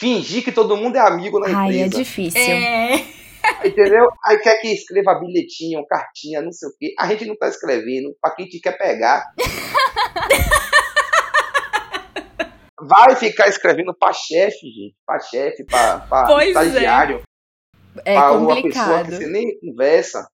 [0.00, 1.52] fingir que todo mundo é amigo na Ai,
[1.82, 1.96] é empresa.
[2.04, 2.40] difícil.
[2.40, 3.04] É.
[3.64, 4.08] Entendeu?
[4.24, 6.94] Aí quer que escreva bilhetinho, cartinha, não sei o quê.
[6.98, 9.24] A gente não tá escrevendo pra quem te quer pegar.
[12.80, 14.94] Vai ficar escrevendo pra chefe, gente.
[15.06, 16.50] Pra chefe, pra, pra Pois é.
[16.50, 17.22] estagiário.
[18.04, 19.10] É pra uma pessoa que complicado.
[19.16, 20.26] você nem conversa.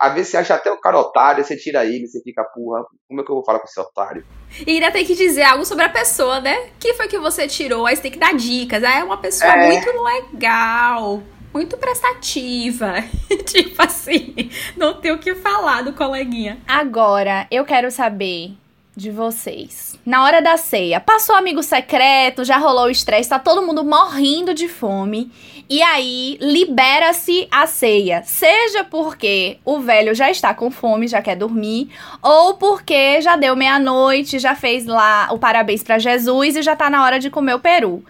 [0.00, 3.20] Às vezes você acha até o cara otário, você tira ele, você fica, porra, como
[3.20, 4.24] é que eu vou falar com esse otário?
[4.66, 6.70] E ainda tem que dizer algo sobre a pessoa, né?
[6.80, 7.86] Que foi que você tirou?
[7.86, 8.82] Aí você tem que dar dicas.
[8.82, 9.66] Ah, É uma pessoa É.
[9.68, 12.94] muito legal, muito prestativa.
[13.46, 14.34] tipo assim,
[14.76, 16.58] não tem o que falar do coleguinha.
[16.66, 18.54] Agora, eu quero saber
[18.96, 19.98] de vocês.
[20.04, 24.52] Na hora da ceia, passou amigo secreto, já rolou o estresse, tá todo mundo morrendo
[24.52, 25.30] de fome.
[25.72, 28.24] E aí, libera-se a ceia.
[28.24, 31.88] Seja porque o velho já está com fome, já quer dormir,
[32.20, 36.90] ou porque já deu meia-noite, já fez lá o parabéns pra Jesus e já tá
[36.90, 38.04] na hora de comer o peru.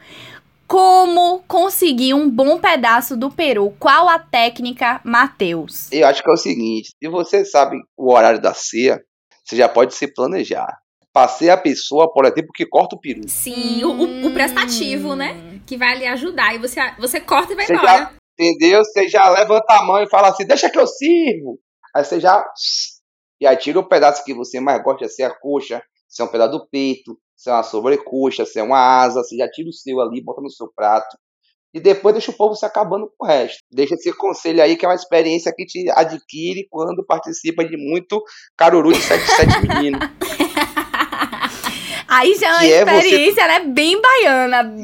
[0.67, 3.77] Como conseguir um bom pedaço do peru?
[3.79, 5.93] Qual a técnica, Matheus?
[5.93, 9.03] Eu acho que é o seguinte: se você sabe o horário da ceia,
[9.45, 10.79] você já pode se planejar.
[11.13, 13.23] Passei a pessoa, por exemplo, que corta o peru.
[13.29, 15.61] Sim, o, o- o prestativo, né?
[15.67, 16.55] Que vai lhe ajudar.
[16.55, 17.89] E você, você corta e vai Você embora.
[17.99, 18.85] já, entendeu?
[18.85, 21.59] Você já levanta a mão e fala assim, deixa que eu sirvo.
[21.95, 22.45] Aí você já.
[23.41, 26.25] E aí tira o pedaço que você mais gosta, se é a coxa, se é
[26.25, 29.69] um pedaço do peito, se é uma sobrecoxa, se é uma asa, você já tira
[29.69, 31.17] o seu ali, bota no seu prato.
[31.73, 33.59] E depois deixa o povo se acabando com o resto.
[33.73, 38.23] Deixa esse conselho aí, que é uma experiência que te adquire quando participa de muito
[38.57, 39.99] caruru de 7 7 menino.
[42.11, 43.61] Aí já é uma Que é você- experiência, né?
[43.61, 44.75] Bem baiana.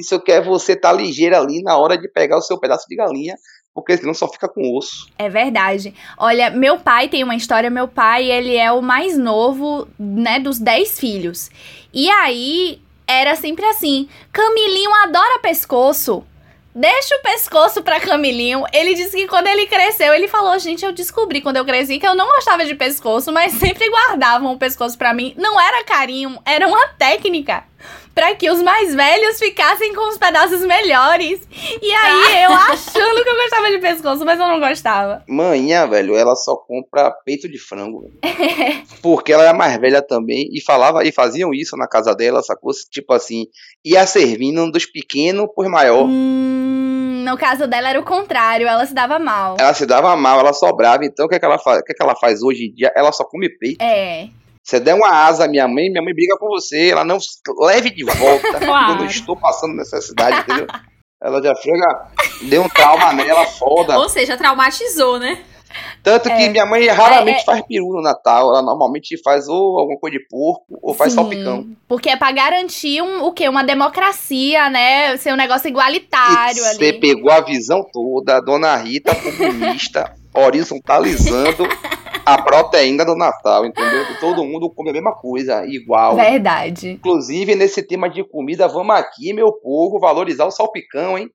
[0.00, 2.96] Isso que é você estar ligeiro ali na hora de pegar o seu pedaço de
[2.96, 3.34] galinha,
[3.74, 5.06] porque senão só fica com osso.
[5.18, 5.92] É verdade.
[6.16, 7.68] Olha, meu pai tem uma história.
[7.70, 11.50] Meu pai, ele é o mais novo, né, dos 10 filhos.
[11.92, 16.24] E aí, era sempre assim: Camilinho adora pescoço.
[16.74, 18.64] Deixa o pescoço pra Camilinho.
[18.72, 22.06] Ele disse que quando ele cresceu, ele falou: Gente, eu descobri quando eu cresci que
[22.06, 25.34] eu não gostava de pescoço, mas sempre guardavam o pescoço pra mim.
[25.36, 27.64] Não era carinho, era uma técnica
[28.14, 31.40] para que os mais velhos ficassem com os pedaços melhores.
[31.80, 35.22] E aí, eu achando que eu gostava de pescoço, mas eu não gostava.
[35.28, 38.10] Manhã, velho, ela só compra peito de frango.
[39.00, 42.72] porque ela é mais velha também e falava e faziam isso na casa dela, sacou?
[42.90, 43.46] Tipo assim,
[43.84, 46.04] ia servindo dos pequenos por maior.
[46.04, 49.56] Hum, no caso dela era o contrário, ela se dava mal.
[49.58, 51.04] Ela se dava mal, ela sobrava.
[51.04, 51.80] Então o que, é que ela faz?
[51.80, 52.92] O que, é que ela faz hoje em dia?
[52.94, 53.82] Ela só come peito.
[53.82, 54.28] É.
[54.62, 57.18] Você der uma asa à minha mãe, minha mãe briga com você, ela não
[57.60, 58.86] leve de volta claro.
[58.86, 60.66] quando eu estou passando necessidade, entendeu?
[61.20, 62.08] Ela já chega,
[62.42, 63.98] deu um trauma nela, foda.
[63.98, 65.44] Ou seja, traumatizou, né?
[66.02, 66.36] Tanto é.
[66.36, 67.44] que minha mãe raramente é, é...
[67.44, 68.50] faz peru no Natal.
[68.50, 71.66] Ela normalmente faz ou alguma coisa de porco ou faz Sim, salpicão.
[71.88, 73.48] Porque é pra garantir um, o quê?
[73.48, 75.16] Uma democracia, né?
[75.16, 76.76] Ser um negócio igualitário e ali.
[76.76, 81.68] Você pegou a visão toda, a dona Rita comunista, horizontalizando
[82.24, 84.06] a proteína do Natal, entendeu?
[84.06, 86.16] Que todo mundo come a mesma coisa, igual.
[86.16, 86.90] Verdade.
[86.90, 91.30] Inclusive, nesse tema de comida, vamos aqui, meu povo, valorizar o salpicão, hein?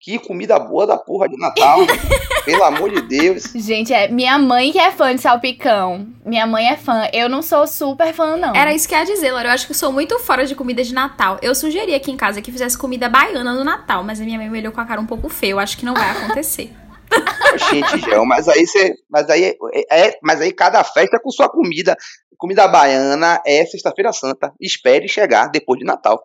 [0.00, 1.78] Que comida boa da porra de Natal.
[2.44, 3.52] Pelo amor de Deus.
[3.54, 6.08] Gente, é minha mãe que é fã de salpicão.
[6.26, 7.08] Minha mãe é fã.
[7.12, 8.52] Eu não sou super fã, não.
[8.52, 9.50] Era isso que eu ia dizer, Laura.
[9.50, 11.38] Eu acho que eu sou muito fora de comida de Natal.
[11.40, 14.50] Eu sugeri aqui em casa que fizesse comida baiana no Natal, mas a minha mãe
[14.50, 15.52] me olhou com a cara um pouco feia.
[15.52, 16.72] Eu acho que não vai acontecer.
[17.70, 18.94] Gente, Gel, mas aí você.
[19.10, 21.96] Mas aí, é, é, mas aí cada festa é com sua comida.
[22.36, 24.52] Comida baiana é sexta-feira santa.
[24.60, 26.20] Espere chegar depois de Natal.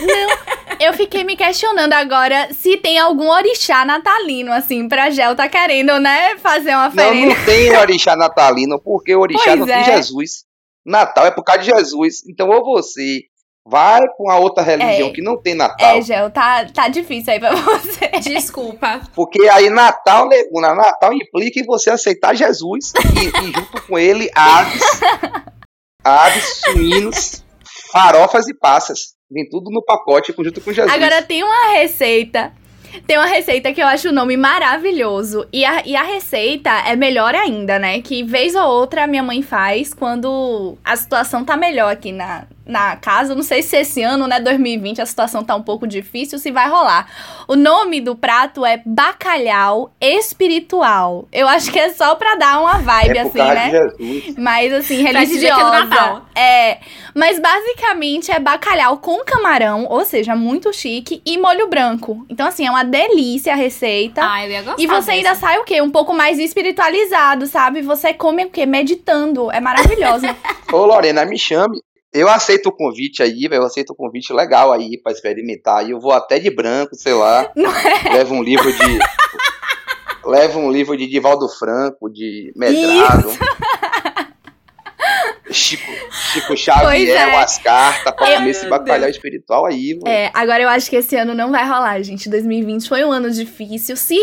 [0.00, 5.48] Não, eu fiquei me questionando agora se tem algum orixá natalino, assim, pra Gel tá
[5.48, 7.14] querendo, né, fazer uma festa.
[7.14, 9.84] Não, não tem orixá natalino, porque o orixá pois não é.
[9.84, 10.44] tem Jesus.
[10.84, 12.26] Natal é por causa de Jesus.
[12.28, 13.20] Então, ou você
[13.64, 15.96] Vai com a outra religião é, que não tem Natal.
[15.96, 18.08] É, Gel, tá, tá difícil aí pra você.
[18.20, 19.00] Desculpa.
[19.14, 24.28] Porque aí Natal, Neguna, Natal implica em você aceitar Jesus e, e junto com ele
[24.34, 24.82] aves,
[26.02, 27.44] aves, suínos,
[27.92, 29.14] farofas e passas.
[29.30, 30.92] Vem tudo no pacote junto com Jesus.
[30.92, 32.52] Agora tem uma receita
[33.06, 35.46] tem uma receita que eu acho o nome maravilhoso.
[35.52, 38.02] E a, e a receita é melhor ainda, né?
[38.02, 42.44] Que vez ou outra a minha mãe faz quando a situação tá melhor aqui na,
[42.64, 43.34] na casa.
[43.34, 46.68] Não sei se esse ano, né, 2020, a situação tá um pouco difícil, se vai
[46.68, 47.06] rolar.
[47.48, 51.28] O nome do prato é bacalhau espiritual.
[51.32, 53.70] Eu acho que é só pra dar uma vibe, é assim, né?
[53.70, 54.34] Jesus.
[54.36, 56.22] Mas assim, religiosa.
[56.34, 56.78] É.
[57.14, 62.24] Mas basicamente é bacalhau com camarão, ou seja, muito chique, e molho branco.
[62.28, 64.22] Então, assim, é uma delícia a receita.
[64.24, 64.82] Ah, eu ia gostar.
[64.82, 65.10] E você desse.
[65.10, 65.80] ainda sai o quê?
[65.80, 67.82] Um pouco mais espiritualizado, sabe?
[67.82, 68.66] Você come o quê?
[68.66, 69.50] Meditando.
[69.50, 70.26] É maravilhoso.
[70.72, 71.82] Ô, Lorena, me chame.
[72.12, 73.62] Eu aceito o convite aí, velho.
[73.62, 75.86] Eu aceito o convite legal aí pra experimentar.
[75.86, 77.50] E eu vou até de branco, sei lá.
[78.04, 78.14] É?
[78.14, 78.98] Levo um livro de.
[80.24, 83.30] levo um livro de Divaldo Franco, de Medrado.
[85.50, 87.36] Chico, Chico Xavier, é.
[87.36, 89.94] as cartas pra comer esse bacalhau espiritual aí.
[89.94, 90.08] Mano.
[90.08, 92.28] É, agora eu acho que esse ano não vai rolar, gente.
[92.28, 93.96] 2020 foi um ano difícil.
[93.96, 94.16] Se,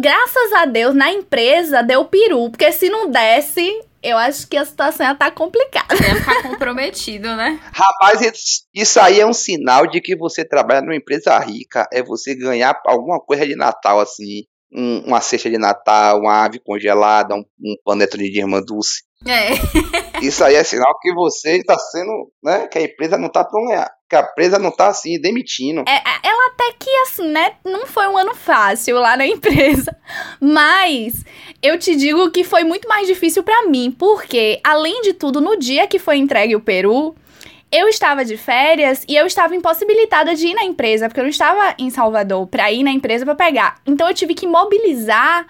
[0.00, 4.64] graças a Deus, na empresa deu peru, porque se não desse, eu acho que a
[4.64, 5.94] situação ia estar tá complicada.
[5.94, 7.58] Ia ficar comprometido, né?
[7.72, 8.20] Rapaz,
[8.74, 11.88] isso aí é um sinal de que você trabalha numa empresa rica.
[11.90, 14.42] É você ganhar alguma coisa de Natal, assim.
[14.72, 19.04] Um, uma cesta de Natal, uma ave congelada, um, um panetone de irmã Dulce.
[19.26, 19.54] É.
[20.24, 22.66] Isso aí é sinal que você está sendo, né?
[22.68, 23.60] Que a empresa não está tão
[24.08, 25.80] que a empresa não está assim demitindo.
[25.88, 27.52] É, ela até que assim, né?
[27.64, 29.96] Não foi um ano fácil lá na empresa,
[30.40, 31.24] mas
[31.62, 35.56] eu te digo que foi muito mais difícil para mim, porque além de tudo, no
[35.56, 37.14] dia que foi entregue o Peru,
[37.72, 41.30] eu estava de férias e eu estava impossibilitada de ir na empresa, porque eu não
[41.30, 43.80] estava em Salvador para ir na empresa para pegar.
[43.84, 45.46] Então eu tive que mobilizar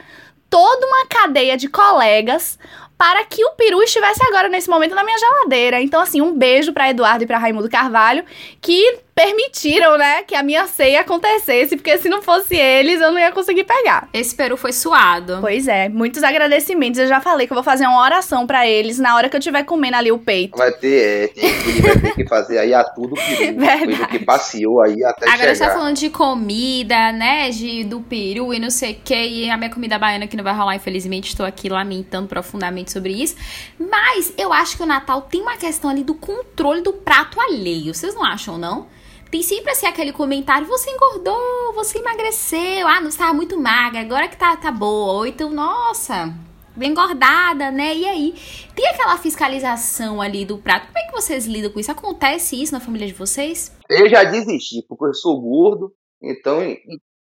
[0.48, 2.58] toda uma cadeia de colegas
[2.96, 5.80] para que o peru estivesse agora nesse momento na minha geladeira.
[5.80, 8.24] Então, assim, um beijo para Eduardo e para Raimundo Carvalho,
[8.60, 13.18] que permitiram, né, que a minha ceia acontecesse, porque se não fosse eles, eu não
[13.18, 14.08] ia conseguir pegar.
[14.12, 15.38] Esse peru foi suado.
[15.40, 16.98] Pois é, muitos agradecimentos.
[16.98, 19.38] Eu já falei que eu vou fazer uma oração para eles na hora que eu
[19.38, 20.58] estiver comendo ali o peito.
[20.58, 23.54] Vai ter, é, tem, vai ter que fazer aí a tudo peru.
[23.60, 24.08] Verdade.
[24.08, 25.54] que passeou aí até Agora chegar.
[25.54, 29.50] você tá falando de comida, né, de, do peru e não sei o que, e
[29.50, 33.36] a minha comida baiana que não vai rolar, infelizmente, estou aqui lamentando profundamente sobre isso.
[33.78, 37.94] Mas eu acho que o Natal tem uma questão ali do controle do prato alheio.
[37.94, 38.86] Vocês não acham, não?
[39.34, 44.28] Tem sempre assim aquele comentário: você engordou, você emagreceu, ah, não estava muito magra, agora
[44.28, 45.14] que tá, tá boa.
[45.14, 46.32] Ou então, nossa,
[46.76, 47.96] bem engordada, né?
[47.96, 48.34] E aí?
[48.76, 50.86] Tem aquela fiscalização ali do prato.
[50.86, 51.90] Como é que vocês lidam com isso?
[51.90, 53.76] Acontece isso na família de vocês?
[53.90, 55.92] Eu já desisti, porque eu sou gordo,
[56.22, 56.60] então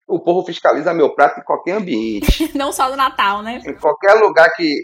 [0.07, 2.49] O povo fiscaliza meu prato em qualquer ambiente.
[2.57, 3.61] Não só no Natal, né?
[3.63, 4.83] Em qualquer lugar que.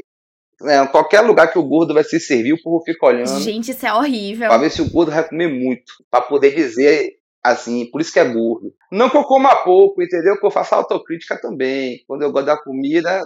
[0.64, 3.42] É, qualquer lugar que o gordo vai se servir, o povo fica olhando.
[3.42, 4.48] Gente, isso é horrível.
[4.48, 5.94] Pra ver se o gordo vai comer muito.
[6.10, 8.74] Pra poder dizer assim, por isso que é gordo.
[8.92, 10.40] Não que eu coma pouco, entendeu?
[10.40, 12.04] Que eu faça autocrítica também.
[12.08, 13.22] Quando eu gosto da comida,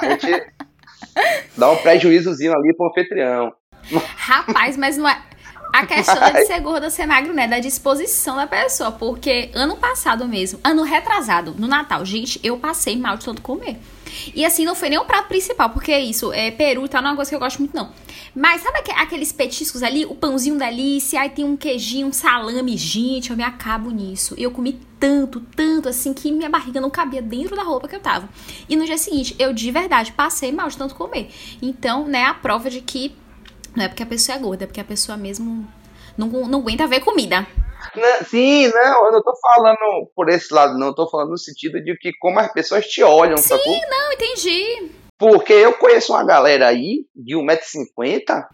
[0.00, 0.46] a gente
[1.56, 3.52] dá um prejuízozinho ali pro anfitrião.
[4.16, 5.22] Rapaz, mas não é.
[5.72, 7.48] A questão é de ser gordo ou ser magro, né?
[7.48, 8.92] Da disposição da pessoa.
[8.92, 13.78] Porque ano passado mesmo, ano retrasado, no Natal, gente, eu passei mal de tanto comer.
[14.34, 17.02] E assim, não foi nem o prato principal, porque é isso, é peru e tal,
[17.02, 17.90] não é uma coisa que eu gosto muito, não.
[18.34, 22.76] Mas sabe aqueles petiscos ali, o pãozinho da Alice, aí tem um queijinho, um salame,
[22.76, 24.34] gente, eu me acabo nisso.
[24.38, 28.00] Eu comi tanto, tanto, assim, que minha barriga não cabia dentro da roupa que eu
[28.00, 28.28] tava.
[28.68, 31.30] E no dia seguinte, eu de verdade passei mal de tanto comer.
[31.60, 33.14] Então, né, a prova de que
[33.74, 35.66] não é porque a pessoa é gorda, é porque a pessoa mesmo
[36.16, 37.46] não, não aguenta ver comida.
[37.94, 40.88] Não, sim, não, eu não tô falando por esse lado, não.
[40.88, 43.80] Eu tô falando no sentido de que como as pessoas te olham, sim, sacou?
[43.90, 44.90] não, entendi.
[45.18, 48.44] Porque eu conheço uma galera aí de 1,50m,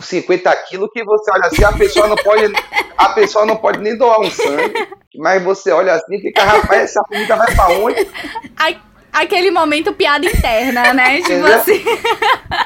[0.00, 2.52] 50 quilos, que você olha assim, a pessoa não pode.
[2.96, 4.88] A pessoa não pode nem doar um sangue.
[5.16, 8.08] Mas você olha assim e fica, rapaz, essa comida vai pra onde?
[8.56, 8.80] Ai,
[9.12, 11.20] aquele momento piada interna, né?
[11.22, 11.84] tipo assim.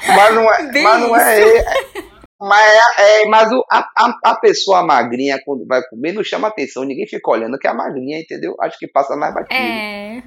[0.06, 0.62] Mas não é.
[0.72, 1.64] Bem mas não é, é-
[2.42, 3.88] mas é, é- mas o- a,
[4.24, 6.84] a, pessoa magrinha, quando vai comer, não chama atenção.
[6.84, 8.54] Ninguém fica olhando que é a magrinha, entendeu?
[8.60, 9.54] Acho que passa mais batido.
[9.54, 10.22] É.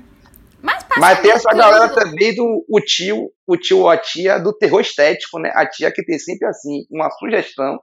[0.62, 4.40] Mas, Mas tem essa muito galera também do o tio, o tio ou a tia
[4.40, 5.52] do terror estético, né?
[5.54, 7.78] A tia que tem sempre assim, uma sugestão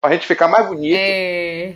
[0.00, 0.96] pra gente ficar mais bonito.
[0.96, 1.70] É.
[1.70, 1.74] É.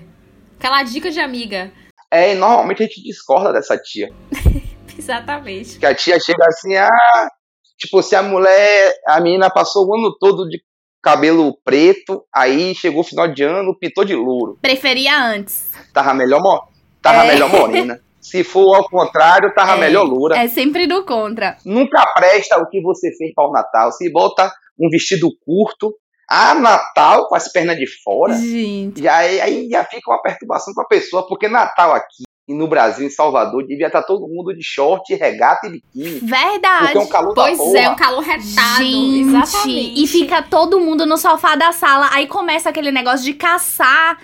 [0.58, 1.72] Aquela dica de amiga.
[2.12, 4.08] e normalmente a gente discorda dessa tia.
[4.96, 5.78] Exatamente.
[5.78, 7.28] Que a tia chega assim, ah,
[7.76, 10.62] tipo, se a mulher, a menina passou o ano todo de
[11.02, 14.58] cabelo preto, aí chegou o final de ano, pintou de louro.
[14.62, 15.72] Preferia antes.
[15.92, 16.62] Tava melhor, mo-
[17.02, 17.32] tava É.
[17.32, 18.00] melhor morena.
[18.20, 19.80] Se for ao contrário, tava É.
[19.80, 20.36] melhor loura.
[20.38, 21.56] É sempre do contra.
[21.66, 23.90] Nunca presta o que você fez para o Natal.
[23.92, 25.92] Se bota um vestido curto,
[26.30, 29.02] ah, Natal com as pernas de fora, Gente.
[29.02, 32.68] e aí, aí já fica uma perturbação para a pessoa, porque Natal aqui e no
[32.68, 36.20] Brasil, em Salvador, devia estar todo mundo de short, regata e biquíni.
[36.20, 36.84] Verdade.
[36.84, 37.78] Porque é um calor Pois da porra.
[37.78, 38.84] é, um calor retado.
[38.84, 40.02] Gente, Exatamente.
[40.02, 42.10] e fica todo mundo no sofá da sala.
[42.12, 44.18] Aí começa aquele negócio de caçar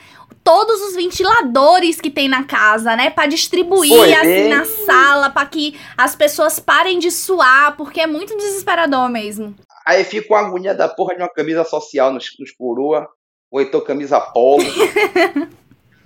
[0.45, 3.11] todos os ventiladores que tem na casa, né?
[3.11, 4.49] Pra distribuir Foi, assim hein?
[4.49, 9.55] na sala, pra que as pessoas parem de suar, porque é muito desesperador mesmo.
[9.87, 13.07] Aí fica uma agonia da porra de uma camisa social nos, nos coroa,
[13.51, 14.63] ou então camisa polo,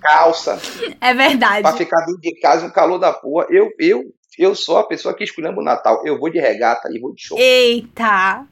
[0.03, 0.59] calça,
[1.01, 1.61] É verdade.
[1.63, 3.47] pra ficar dentro de casa um calor da porra.
[3.49, 4.03] Eu, eu,
[4.37, 6.01] eu sou a pessoa que escolhemos o Natal.
[6.05, 7.41] Eu vou de regata e vou de short.
[7.41, 8.45] Eita.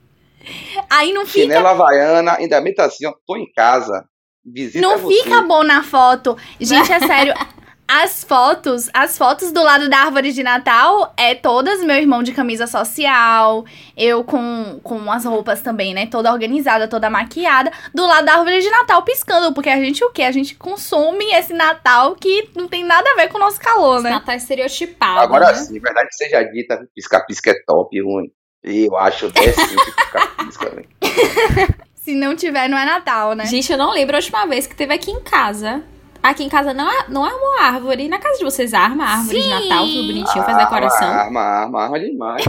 [0.90, 4.06] Aí não fica Chinela havaiana, ainda bem tá assim, ó, tô em casa.
[4.44, 5.22] Visita Não você.
[5.22, 6.36] fica bom na foto.
[6.60, 7.34] Gente, é sério.
[7.94, 12.32] As fotos, as fotos do lado da árvore de Natal é todas meu irmão de
[12.32, 13.66] camisa social,
[13.98, 16.08] eu com, com as roupas também, né?
[16.08, 20.10] Toda organizada, toda maquiada, do lado da árvore de Natal piscando, porque a gente o
[20.10, 20.24] quê?
[20.24, 24.02] A gente consome esse Natal que não tem nada a ver com o nosso calor,
[24.02, 24.12] né?
[24.12, 25.20] Natal estereotipado.
[25.20, 25.56] Agora né?
[25.56, 28.32] sim, verdade seja dita, pisca-pisca é top, ruim.
[28.64, 30.88] Eu acho decente pisca-pisca, velho.
[31.96, 33.46] Se não tiver, não é Natal, né?
[33.48, 35.84] Gente, eu não lembro a última vez que teve aqui em casa.
[36.24, 38.08] Aqui em casa não, ar- não armou árvore.
[38.08, 39.50] Na casa de vocês arma árvore de Sim.
[39.50, 41.08] Natal, tudo bonitinho, faz decoração.
[41.08, 42.44] Arma, arma, arma demais.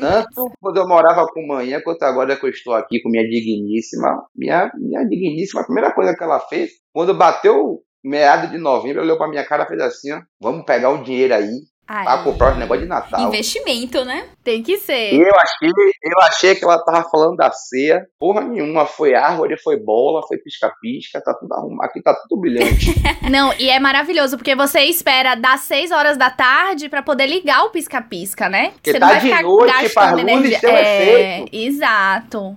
[0.00, 4.24] Tanto quando eu morava com manhã, quanto agora que eu estou aqui com minha digníssima.
[4.34, 9.18] Minha, minha digníssima, a primeira coisa que ela fez, quando bateu meado de novembro, olhou
[9.18, 11.50] pra minha cara e fez assim, ó, vamos pegar o dinheiro aí
[11.86, 13.20] pra Ai, comprar os negócios de Natal.
[13.28, 14.26] Investimento, né?
[14.42, 15.14] tem que ser.
[15.14, 15.68] Eu achei,
[16.02, 18.06] eu achei que ela tava falando da ceia.
[18.18, 18.86] Porra nenhuma.
[18.86, 21.20] Foi árvore, foi bola, foi pisca-pisca.
[21.20, 21.88] Tá tudo arrumado.
[21.88, 22.94] Aqui tá tudo brilhante.
[23.30, 27.64] Não, e é maravilhoso, porque você espera das 6 horas da tarde pra poder ligar
[27.64, 28.70] o pisca-pisca, né?
[28.72, 30.58] Porque você tá não vai de ficar noite, faz gastando luz e energia.
[30.60, 31.56] seu é, efeito.
[31.56, 32.56] exato.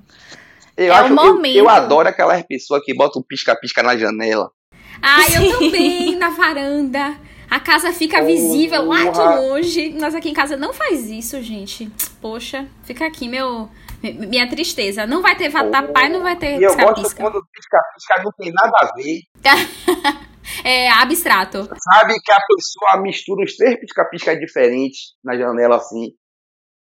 [0.77, 1.57] Eu, É acho, o eu- momento.
[1.57, 4.49] eu, adoro aquelas pessoas que botam pisca-pisca na janela.
[5.01, 7.15] Ah, eu também, na varanda.
[7.49, 9.89] A casa fica visível lá de longe.
[9.93, 11.89] Nós aqui em casa não faz isso, gente.
[12.21, 13.69] Poxa, fica aqui meu,
[14.03, 15.07] mi- minha tristeza.
[15.07, 17.21] Não vai ter vatapá e não vai ter E eu gosto pisca-pisca.
[17.23, 19.21] quando pisca-pisca não tem nada a ver.
[20.63, 21.63] É abstrato.
[21.93, 26.13] Sabe que a pessoa mistura os três pisca-pisca diferentes na janela assim.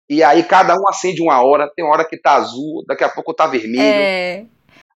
[0.10, 1.70] E aí cada um acende uma hora.
[1.76, 3.82] Tem uma hora que tá azul, daqui a pouco tá vermelho.
[3.82, 4.46] É.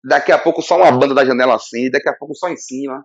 [0.04, 3.04] Daqui a pouco só uma banda da janela acende, daqui a pouco só em cima.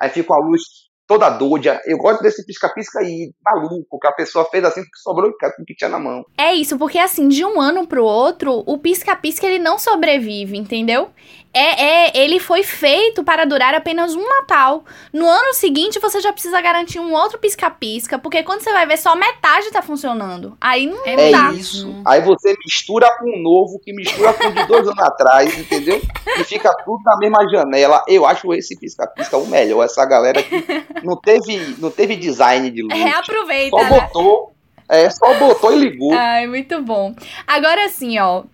[0.00, 0.62] Aí fica a luz
[1.10, 1.82] toda doida.
[1.84, 5.74] Eu gosto desse pisca-pisca aí, maluco, que a pessoa fez assim porque sobrou o que
[5.74, 6.24] tinha na mão.
[6.38, 11.10] É isso, porque assim, de um ano pro outro, o pisca-pisca ele não sobrevive, entendeu?
[11.52, 14.84] É, é, ele foi feito para durar apenas um Natal.
[15.12, 18.96] No ano seguinte, você já precisa garantir um outro pisca-pisca, porque quando você vai ver,
[18.96, 20.56] só metade tá funcionando.
[20.60, 21.50] Aí não É dá.
[21.52, 22.02] isso.
[22.06, 26.00] Aí você mistura com um novo, que mistura com o de dois anos atrás, entendeu?
[26.38, 28.04] E fica tudo na mesma janela.
[28.06, 29.84] Eu acho esse pisca-pisca o melhor.
[29.84, 30.64] Essa galera que
[31.02, 32.94] não teve, não teve design de luz.
[32.94, 33.88] Reaproveita, Só né?
[34.00, 34.52] botou,
[34.88, 36.12] é, só botou e ligou.
[36.12, 37.14] Ai, muito bom.
[37.46, 38.44] Agora assim, ó.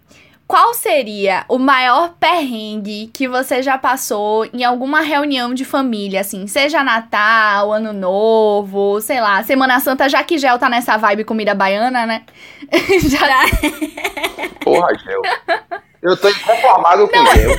[0.47, 6.47] Qual seria o maior perrengue que você já passou em alguma reunião de família, assim?
[6.47, 11.53] Seja Natal, Ano Novo, sei lá, Semana Santa, já que Gel tá nessa vibe comida
[11.53, 12.23] baiana, né?
[13.11, 13.45] já...
[14.61, 15.23] Porra, Gel.
[16.01, 17.57] Eu tô inconformado com o Gel.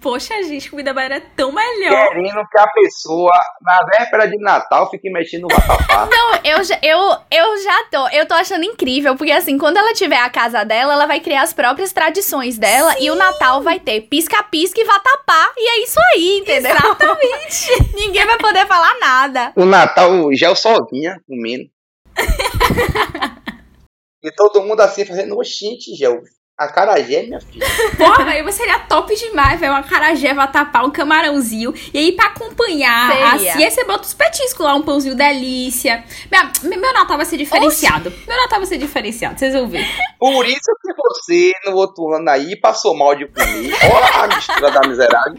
[0.00, 2.08] Poxa, gente, comida baiana é tão melhor.
[2.08, 6.06] Querendo que a pessoa, na véspera de Natal, fique mexendo no vatapá.
[6.10, 6.98] Não, eu, já- eu,
[7.30, 10.94] eu já tô, eu tô achando incrível, porque assim, quando ela tiver a casa dela,
[10.94, 15.52] ela vai criar as próprias tradições dela e o Natal vai ter pisca-pisca e vatapá,
[15.56, 16.72] e é isso aí, entendeu?
[16.72, 17.82] Exatamente.
[17.94, 19.52] Ninguém vai poder falar nada.
[19.56, 21.70] O Natal, o Gel sozinha, comendo.
[24.22, 26.20] e todo mundo assim, fazendo, oxente, Gel.
[26.58, 27.66] A carajé, minha filha.
[27.96, 29.72] Porra, velho, seria top demais, velho.
[29.72, 31.72] Uma carajé, vatapá, um camarãozinho.
[31.92, 33.52] E aí, pra acompanhar, Seria.
[33.52, 36.04] assim, aí você bota os petiscos lá, um pãozinho delícia.
[36.30, 38.12] Meu, meu Natal vai ser diferenciado.
[38.28, 39.86] Meu Natal vai ser diferenciado, vocês vão ver.
[40.18, 43.72] Por isso que você, no outro ano aí, passou mal de comer.
[43.92, 45.34] Olha a mistura da miserável.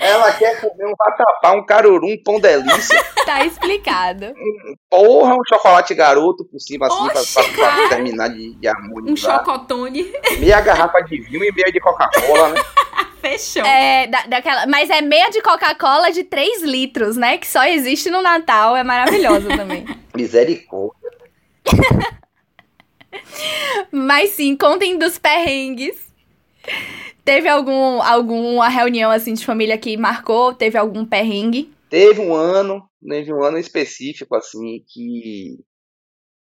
[0.00, 2.98] Ela quer comer um vatapá, um caruru, um pão delícia.
[3.28, 4.32] Tá explicado.
[4.88, 8.70] Porra, um chocolate garoto por cima, assim, pra, Oxe, pra- pra terminar de, de Um
[8.70, 9.38] harmonizar.
[9.44, 10.10] chocotone.
[10.40, 12.60] Meia garrafa de vinho e meia de Coca-Cola, né?
[13.20, 13.62] Fechou.
[13.66, 17.36] É, da- daquela, mas é meia de Coca-Cola de 3 litros, né?
[17.36, 19.84] Que só existe no Natal, é maravilhosa também.
[20.16, 21.10] Misericórdia.
[23.92, 25.96] Mas sim, contem dos perrengues.
[27.28, 30.54] Teve algum, alguma reunião assim de família que marcou?
[30.54, 31.70] Teve algum perrengue?
[31.90, 35.58] Teve um ano, teve um ano específico, assim, que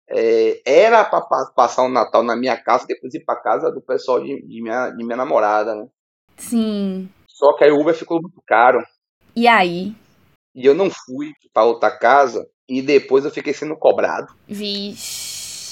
[0.10, 3.82] é, era pra pa- passar o Natal na minha casa, depois ir pra casa do
[3.82, 5.88] pessoal de, de minha, de minha namorada, né?
[6.38, 7.10] Sim.
[7.28, 8.82] Só que aí o Uber ficou muito caro.
[9.36, 9.94] E aí?
[10.56, 12.48] E eu não fui pra outra casa.
[12.70, 15.27] E depois eu fiquei sendo cobrado Vixe.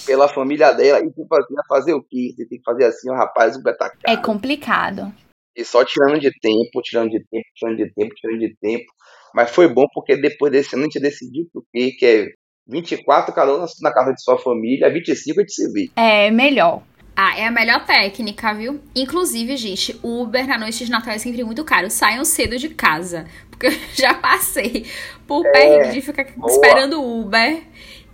[0.05, 0.99] Pela família dela.
[0.99, 2.33] E tipo assim, ia fazer o quê?
[2.35, 5.11] Você tem que fazer assim, ó, rapaz, o Uber tá É complicado.
[5.55, 8.85] E só tirando de tempo, tirando de tempo, tirando de tempo, tirando de tempo.
[9.33, 11.91] Mas foi bom porque depois desse ano a gente decidiu o quê?
[11.97, 12.25] Que é
[12.67, 15.89] 24 cada um na- na casa de sua família, 25 a gente se vê.
[15.95, 16.81] É melhor.
[17.17, 18.81] Ah, é a melhor técnica, viu?
[18.93, 21.89] Inclusive, gente, o Uber na noite de Natal é sempre muito caro.
[21.89, 23.25] Saiam cedo de casa.
[23.49, 24.85] Porque eu já passei
[25.25, 26.51] por perrengue de ficar boa.
[26.51, 27.61] esperando o Uber.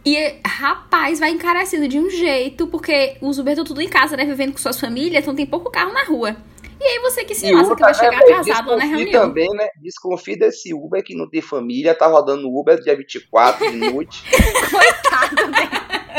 [0.03, 4.25] E, rapaz, vai encarecendo de um jeito, porque os Uber estão tudo em casa, né?
[4.25, 6.35] Vivendo com suas famílias, então tem pouco carro na rua.
[6.79, 9.21] E aí você que se E lasca, que vai chegar né, velho, casado na reunião.
[9.21, 9.67] também, né?
[9.79, 14.23] Desconfie desse Uber que não tem família, tá rodando Uber dia 24 de noite.
[14.71, 15.69] Coitado, né?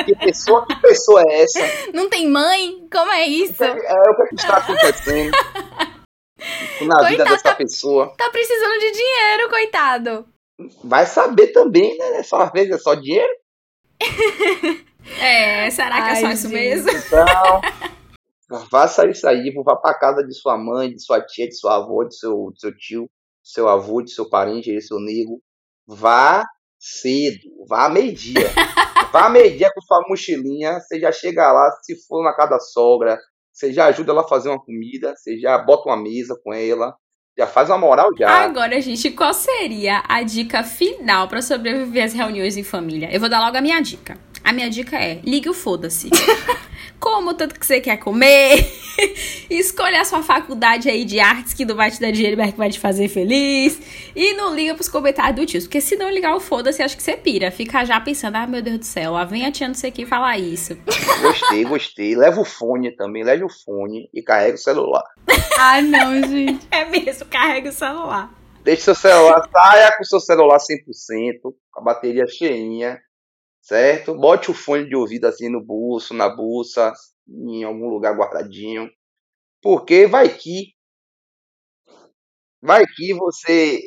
[0.05, 1.91] que pessoa, que pessoa é essa?
[1.93, 2.87] Não tem mãe?
[2.91, 3.65] Como é isso?
[3.65, 5.33] É, o que, é que está acontecendo
[6.83, 7.31] na vida Coitada.
[7.31, 8.15] dessa pessoa?
[8.17, 10.27] Tá precisando de dinheiro, coitado.
[10.85, 12.23] Vai saber também, né?
[12.23, 13.42] Só às vezes é só dinheiro.
[15.21, 16.55] É, será que é só Ai, isso gente.
[16.55, 16.91] mesmo?
[16.91, 21.77] Então, faça isso aí, vá pra casa de sua mãe, de sua tia, de sua
[21.77, 23.11] avó, de seu, de seu tio,
[23.43, 25.43] de seu avô, de seu parente, de seu nego.
[25.87, 26.45] Vá
[26.79, 28.49] cedo, vá meio-dia.
[29.13, 33.19] vá meio-dia com sua mochilinha, você já chega lá, se for na casa da sogra,
[33.53, 36.97] você já ajuda ela a fazer uma comida, você já bota uma mesa com ela,
[37.37, 38.29] já faz uma moral já.
[38.45, 43.09] Agora, gente, qual seria a dica final pra sobreviver às reuniões em família?
[43.13, 44.19] Eu vou dar logo a minha dica.
[44.45, 46.11] A minha dica é: ligue o foda-se.
[47.01, 48.65] Como tanto que você quer comer,
[49.63, 52.59] escolha a sua faculdade aí de artes que não vai te dar dinheiro, mas que
[52.59, 53.81] vai te fazer feliz.
[54.15, 57.03] E não liga pros comentários do tio, porque se não ligar o foda-se, acho que
[57.03, 57.51] você pira.
[57.51, 60.05] Fica já pensando, ah, meu Deus do céu, lá vem a tia não sei quem
[60.05, 60.77] falar isso.
[61.23, 62.17] Gostei, gostei.
[62.17, 65.05] Leva o fone também, leve o fone e carrega o celular.
[65.59, 66.67] Ah, não, gente.
[66.73, 68.33] É mesmo, carrega o celular.
[68.65, 73.01] Deixe seu celular, saia com seu celular 100%, com a bateria cheinha,
[73.61, 74.15] certo?
[74.15, 76.93] Bote o fone de ouvido assim no bolso, na bolsa,
[77.29, 78.89] em algum lugar guardadinho.
[79.63, 80.75] Porque vai que.
[82.61, 83.81] Vai que você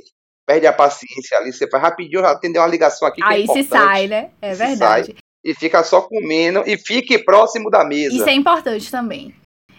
[0.45, 3.83] perde a paciência ali, você faz rapidinho, atender uma ligação aqui é Aí se importante,
[3.83, 4.31] sai, né?
[4.41, 5.15] É Se verdade.
[5.43, 8.15] E fica só comendo e fique próximo da mesa.
[8.15, 9.35] Isso é importante também.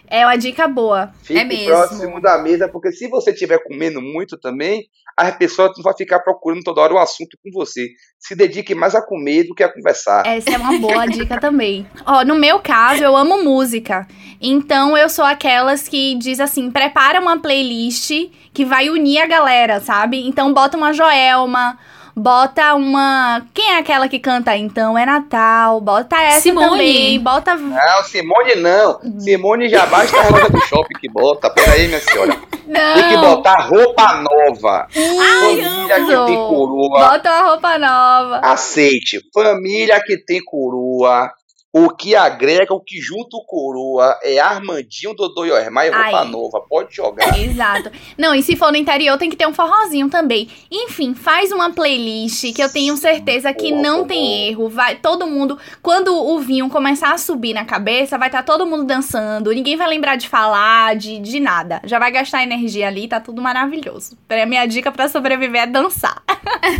[0.09, 1.11] É uma dica boa.
[1.21, 1.65] Fique É mesmo.
[1.67, 4.85] próximo da mesa, porque se você estiver comendo muito também,
[5.17, 7.87] as pessoas não vão ficar procurando toda hora o assunto com você.
[8.19, 10.25] Se dedique mais a comer do que a conversar.
[10.25, 11.87] Essa é uma boa dica também.
[12.05, 14.07] Ó, no meu caso, eu amo música.
[14.39, 18.11] Então eu sou aquelas que diz assim: prepara uma playlist
[18.53, 20.27] que vai unir a galera, sabe?
[20.27, 21.77] Então bota uma Joelma.
[22.19, 23.45] Bota uma.
[23.53, 24.97] Quem é aquela que canta então?
[24.97, 25.79] É Natal.
[25.79, 26.67] Bota essa Simone.
[26.69, 27.19] também.
[27.19, 27.55] Bota.
[27.55, 28.99] Não, Simone não.
[29.03, 29.19] Uhum.
[29.19, 31.47] Simone já basta a loja do shopping que bota.
[31.51, 32.35] Peraí, minha senhora.
[32.65, 32.93] Não.
[32.95, 34.87] Tem que botar roupa nova.
[34.95, 36.25] Ai, Família que amo.
[36.25, 37.07] tem coroa.
[37.11, 38.39] Bota uma roupa nova.
[38.43, 39.21] Aceite.
[39.31, 41.31] Família que tem coroa.
[41.77, 46.25] O que agrega, o que junta o coroa é Armandinho, Dodô e Osmar e roupa
[46.25, 46.59] nova.
[46.67, 47.37] Pode jogar.
[47.37, 47.91] Exato.
[48.17, 50.49] Não, e se for no interior, tem que ter um forrozinho também.
[50.71, 54.67] Enfim, faz uma playlist que eu tenho certeza que Boa, não tem erro.
[54.69, 58.83] Vai todo mundo, quando o vinho começar a subir na cabeça, vai estar todo mundo
[58.83, 59.51] dançando.
[59.51, 61.79] Ninguém vai lembrar de falar, de, de nada.
[61.85, 64.17] Já vai gastar energia ali, tá tudo maravilhoso.
[64.27, 66.23] A minha dica pra sobreviver é dançar.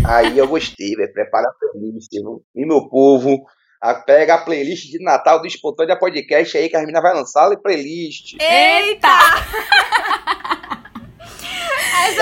[0.06, 1.14] Aí eu gostei, velho.
[1.14, 2.12] Prepara a playlist.
[2.14, 3.46] E meu povo,
[3.82, 7.52] a- pega a playlist de Natal do Espontânea Podcast aí que a menina vai lançar
[7.52, 8.36] a playlist.
[8.40, 9.08] Eita!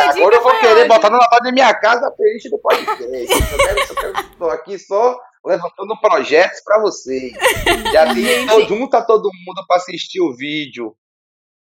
[0.09, 0.95] Agora eu vou querer ótima.
[0.95, 3.01] botar no Natal da minha casa a playlist do podcast.
[3.11, 7.33] Eu quero, eu quero, tô aqui só levantando projetos pra vocês.
[7.91, 10.95] Já tem, tô, junta todo mundo pra assistir o vídeo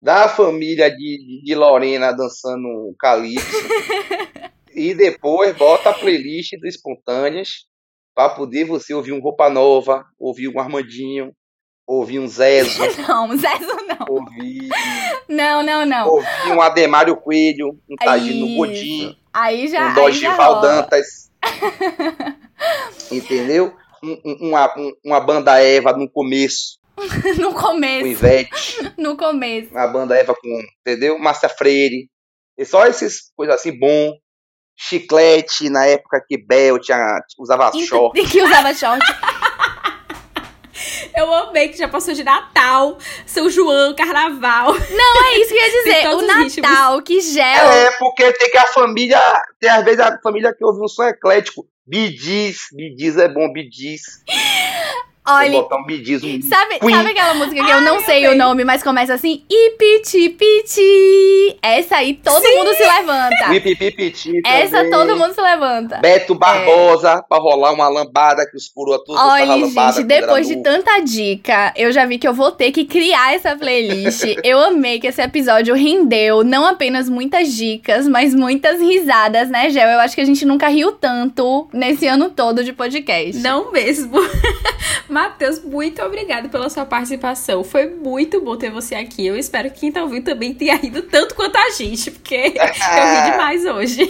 [0.01, 3.47] da família de, de, de Lorena dançando o calypso.
[4.75, 7.67] e depois bota a playlist do Espontâneas
[8.15, 11.33] pra poder você ouvir um Roupa Nova, ouvir um Armandinho,
[11.87, 14.07] ouvir um Zezo, Não, Zezo não.
[14.09, 14.69] ouvir,
[15.29, 16.09] Não, não, não.
[16.09, 18.57] ouvir um Ademário Coelho, um Tagino.
[18.57, 19.17] Godinho.
[19.33, 19.91] Aí já.
[19.91, 20.61] um rola.
[20.61, 21.31] Dantas.
[23.11, 23.75] Entendeu?
[24.03, 26.79] Um- um- uma, um- uma banda Eva no começo,
[27.39, 28.07] No com começo.
[28.07, 29.71] Ivete, No começo.
[29.71, 31.19] uma banda Eva com, entendeu?
[31.19, 32.09] Márcia Freire.
[32.59, 34.13] E só essas coisas assim, bom.
[34.77, 38.21] Chiclete, na época que Bel tinha, usava short.
[38.29, 39.03] Que usava short.
[41.17, 42.97] Eu amei que já passou de Natal,
[43.27, 44.73] São João, Carnaval.
[44.73, 46.09] Não é isso que eu ia dizer.
[46.09, 46.57] O ritmos.
[46.57, 47.45] Natal, que gel.
[47.45, 49.21] É, porque tem que a família,
[49.61, 51.67] tem às vezes a família que ouve um som eclético.
[51.87, 54.03] Bidiz, Bidiz é bom, Bidiz.
[55.25, 56.95] Olha, botar um um sabe, Queen.
[56.95, 58.35] sabe aquela música que eu não sei amei.
[58.35, 59.45] o nome, mas começa assim?
[59.49, 61.57] Ipiti piti.
[61.63, 63.49] Essa aí todo mundo se levanta.
[63.51, 64.91] Pipipipiti Essa também.
[64.91, 65.99] todo mundo se levanta.
[65.99, 69.93] Beto Barbosa, pra rolar uma lambada que os coroa todos Olha, estavam lambada.
[69.93, 73.55] gente, depois de tanta dica, eu já vi que eu vou ter que criar essa
[73.57, 74.25] playlist.
[74.43, 79.89] eu amei que esse episódio rendeu não apenas muitas dicas, mas muitas risadas, né, Gel?
[79.89, 83.41] Eu acho que a gente nunca riu tanto nesse ano todo de podcast.
[83.41, 84.21] Não mesmo.
[85.13, 87.63] Matheus, muito obrigado pela sua participação.
[87.63, 89.27] Foi muito bom ter você aqui.
[89.27, 92.65] Eu espero que quem tá ouvindo também tenha rido tanto quanto a gente, porque eu
[92.65, 94.03] ri demais hoje.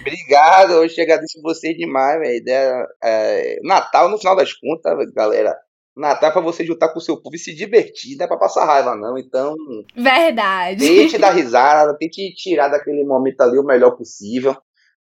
[0.00, 2.42] Obrigado, te agradeço você demais, velho.
[2.48, 5.54] É, é, Natal, no final das contas, galera.
[5.96, 8.36] Natal é pra você juntar com o seu povo e se divertir, não é pra
[8.36, 9.16] passar raiva, não.
[9.16, 9.54] Então,
[9.94, 10.80] Verdade.
[10.80, 14.56] tente dar risada, tente tirar daquele momento ali o melhor possível.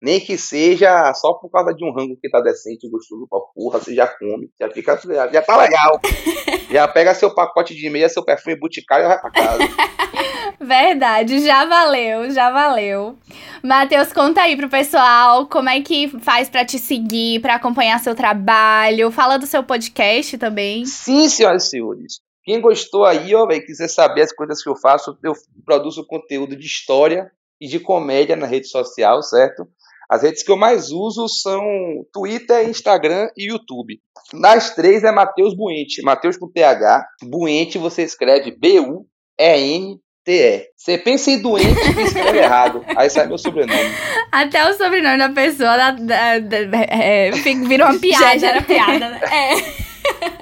[0.05, 3.79] Nem que seja só por causa de um rango que tá decente, gostoso pra porra,
[3.79, 5.99] você já come, já fica, já, já tá legal.
[6.69, 9.63] já pega seu pacote de meia, seu perfume boticário e vai pra casa.
[10.61, 13.17] Verdade, já valeu, já valeu.
[13.63, 18.13] Matheus, conta aí pro pessoal como é que faz pra te seguir, pra acompanhar seu
[18.13, 19.09] trabalho.
[19.09, 20.85] Fala do seu podcast também.
[20.85, 22.19] Sim, senhoras e senhores.
[22.43, 25.33] Quem gostou aí, ó, véio, quiser saber as coisas que eu faço, eu
[25.65, 29.67] produzo conteúdo de história e de comédia na rede social, certo?
[30.09, 31.61] As redes que eu mais uso são
[32.13, 33.99] Twitter, Instagram e YouTube.
[34.33, 36.01] Nas três é Matheus Buente.
[36.03, 37.05] Matheus com TH.
[37.23, 40.65] Buente você escreve B-U-E-N-T-E.
[40.75, 42.83] Você pensa em doente e escreve errado.
[42.97, 43.79] Aí sai meu sobrenome.
[44.31, 48.25] Até o sobrenome da pessoa da, da- da- é, fica- vira uma piada.
[48.25, 49.19] Já, já era piada, né?
[49.23, 49.85] É.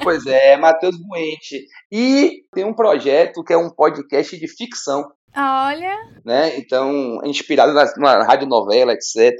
[0.04, 1.66] Pois é, Matheus Buente.
[1.92, 5.06] E tem um projeto que é um podcast de ficção.
[5.36, 6.58] Olha, né?
[6.58, 9.34] Então, inspirado na, na radionovela, etc.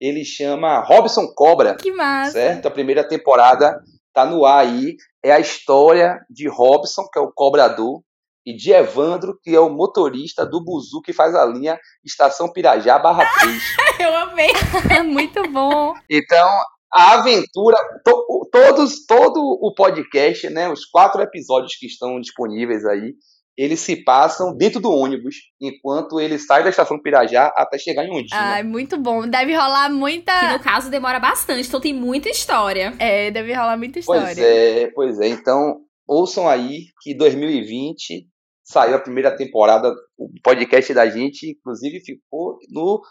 [0.00, 2.32] Ele chama Robson Cobra, que massa.
[2.32, 2.66] certo?
[2.66, 3.80] A primeira temporada
[4.12, 4.96] tá no ar aí.
[5.24, 8.00] É a história de Robson, que é o cobrador,
[8.46, 12.98] e de Evandro, que é o motorista do Buzu que faz a linha Estação Pirajá
[12.98, 13.62] barra 3.
[14.00, 14.50] Eu amei.
[15.04, 15.92] Muito bom.
[16.08, 16.48] Então,
[16.94, 23.12] a aventura, to- todos, todo o podcast, né, os quatro episódios que estão disponíveis aí,
[23.58, 28.10] eles se passam dentro do ônibus, enquanto ele sai da estação Pirajá até chegar em
[28.12, 28.40] Ondina.
[28.40, 29.26] Ai, muito bom.
[29.26, 30.52] Deve rolar Que muita.
[30.52, 32.94] no caso demora bastante, então tem muita história.
[33.00, 34.22] É, deve rolar muita história.
[34.22, 35.26] Pois é, pois é.
[35.26, 38.28] Então, ouçam aí que 2020
[38.62, 43.02] saiu a primeira temporada, o podcast da gente, inclusive ficou no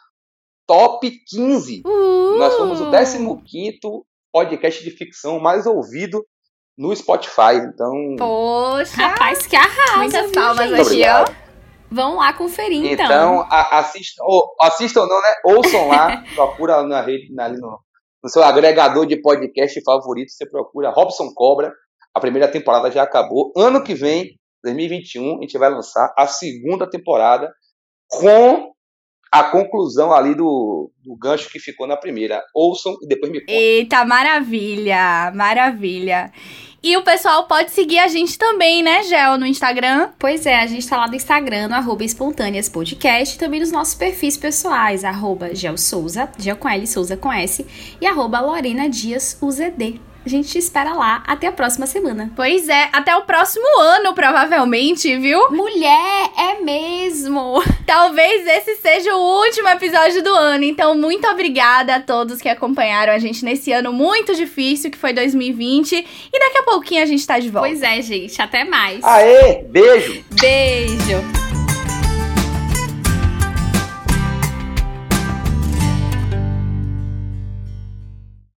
[0.65, 1.81] top 15.
[1.85, 2.37] Uh!
[2.37, 3.79] Nós fomos o 15
[4.31, 6.25] podcast de ficção mais ouvido
[6.78, 7.55] no Spotify.
[7.55, 8.15] Então.
[8.17, 8.95] Poxa!
[8.97, 11.25] Rapaz, que arrasa, Muitas palmas aqui, ó.
[11.89, 13.05] Vão lá conferir, então.
[13.05, 15.34] Então, a- assistam, ou, assistam não, né?
[15.45, 17.80] Ouçam lá, procura na rede, na- no,
[18.23, 21.73] no seu agregador de podcast favorito, você procura Robson Cobra.
[22.13, 23.53] A primeira temporada já acabou.
[23.55, 27.49] Ano que vem, 2021, a gente vai lançar a segunda temporada
[28.09, 28.71] com
[29.32, 32.43] a conclusão ali do, do gancho que ficou na primeira.
[32.53, 33.55] Ouçam e depois me contem.
[33.55, 35.32] Eita, maravilha!
[35.36, 36.32] Maravilha!
[36.82, 40.11] E o pessoal pode seguir a gente também, né, Gel, no Instagram?
[40.17, 43.71] Pois é, a gente tá lá no Instagram, no arroba espontâneas podcast, e também nos
[43.71, 47.65] nossos perfis pessoais, arroba Gel Souza, Gel com L, Souza com S,
[47.99, 50.06] e arroba Lorena Dias UZD.
[50.28, 51.23] A gente te espera lá.
[51.25, 52.30] Até a próxima semana.
[52.36, 55.49] Pois é, até o próximo ano, provavelmente, viu?
[55.51, 57.63] Mulher, é mesmo!
[57.88, 60.65] Talvez esse seja o último episódio do ano.
[60.65, 65.13] Então, muito obrigada a todos que acompanharam a gente nesse ano muito difícil, que foi
[65.13, 65.95] 2020.
[65.95, 67.69] E daqui a pouquinho a gente tá de volta.
[67.69, 68.41] Pois é, gente.
[68.41, 69.01] Até mais.
[69.05, 70.25] Aê, beijo!
[70.32, 71.56] Beijo!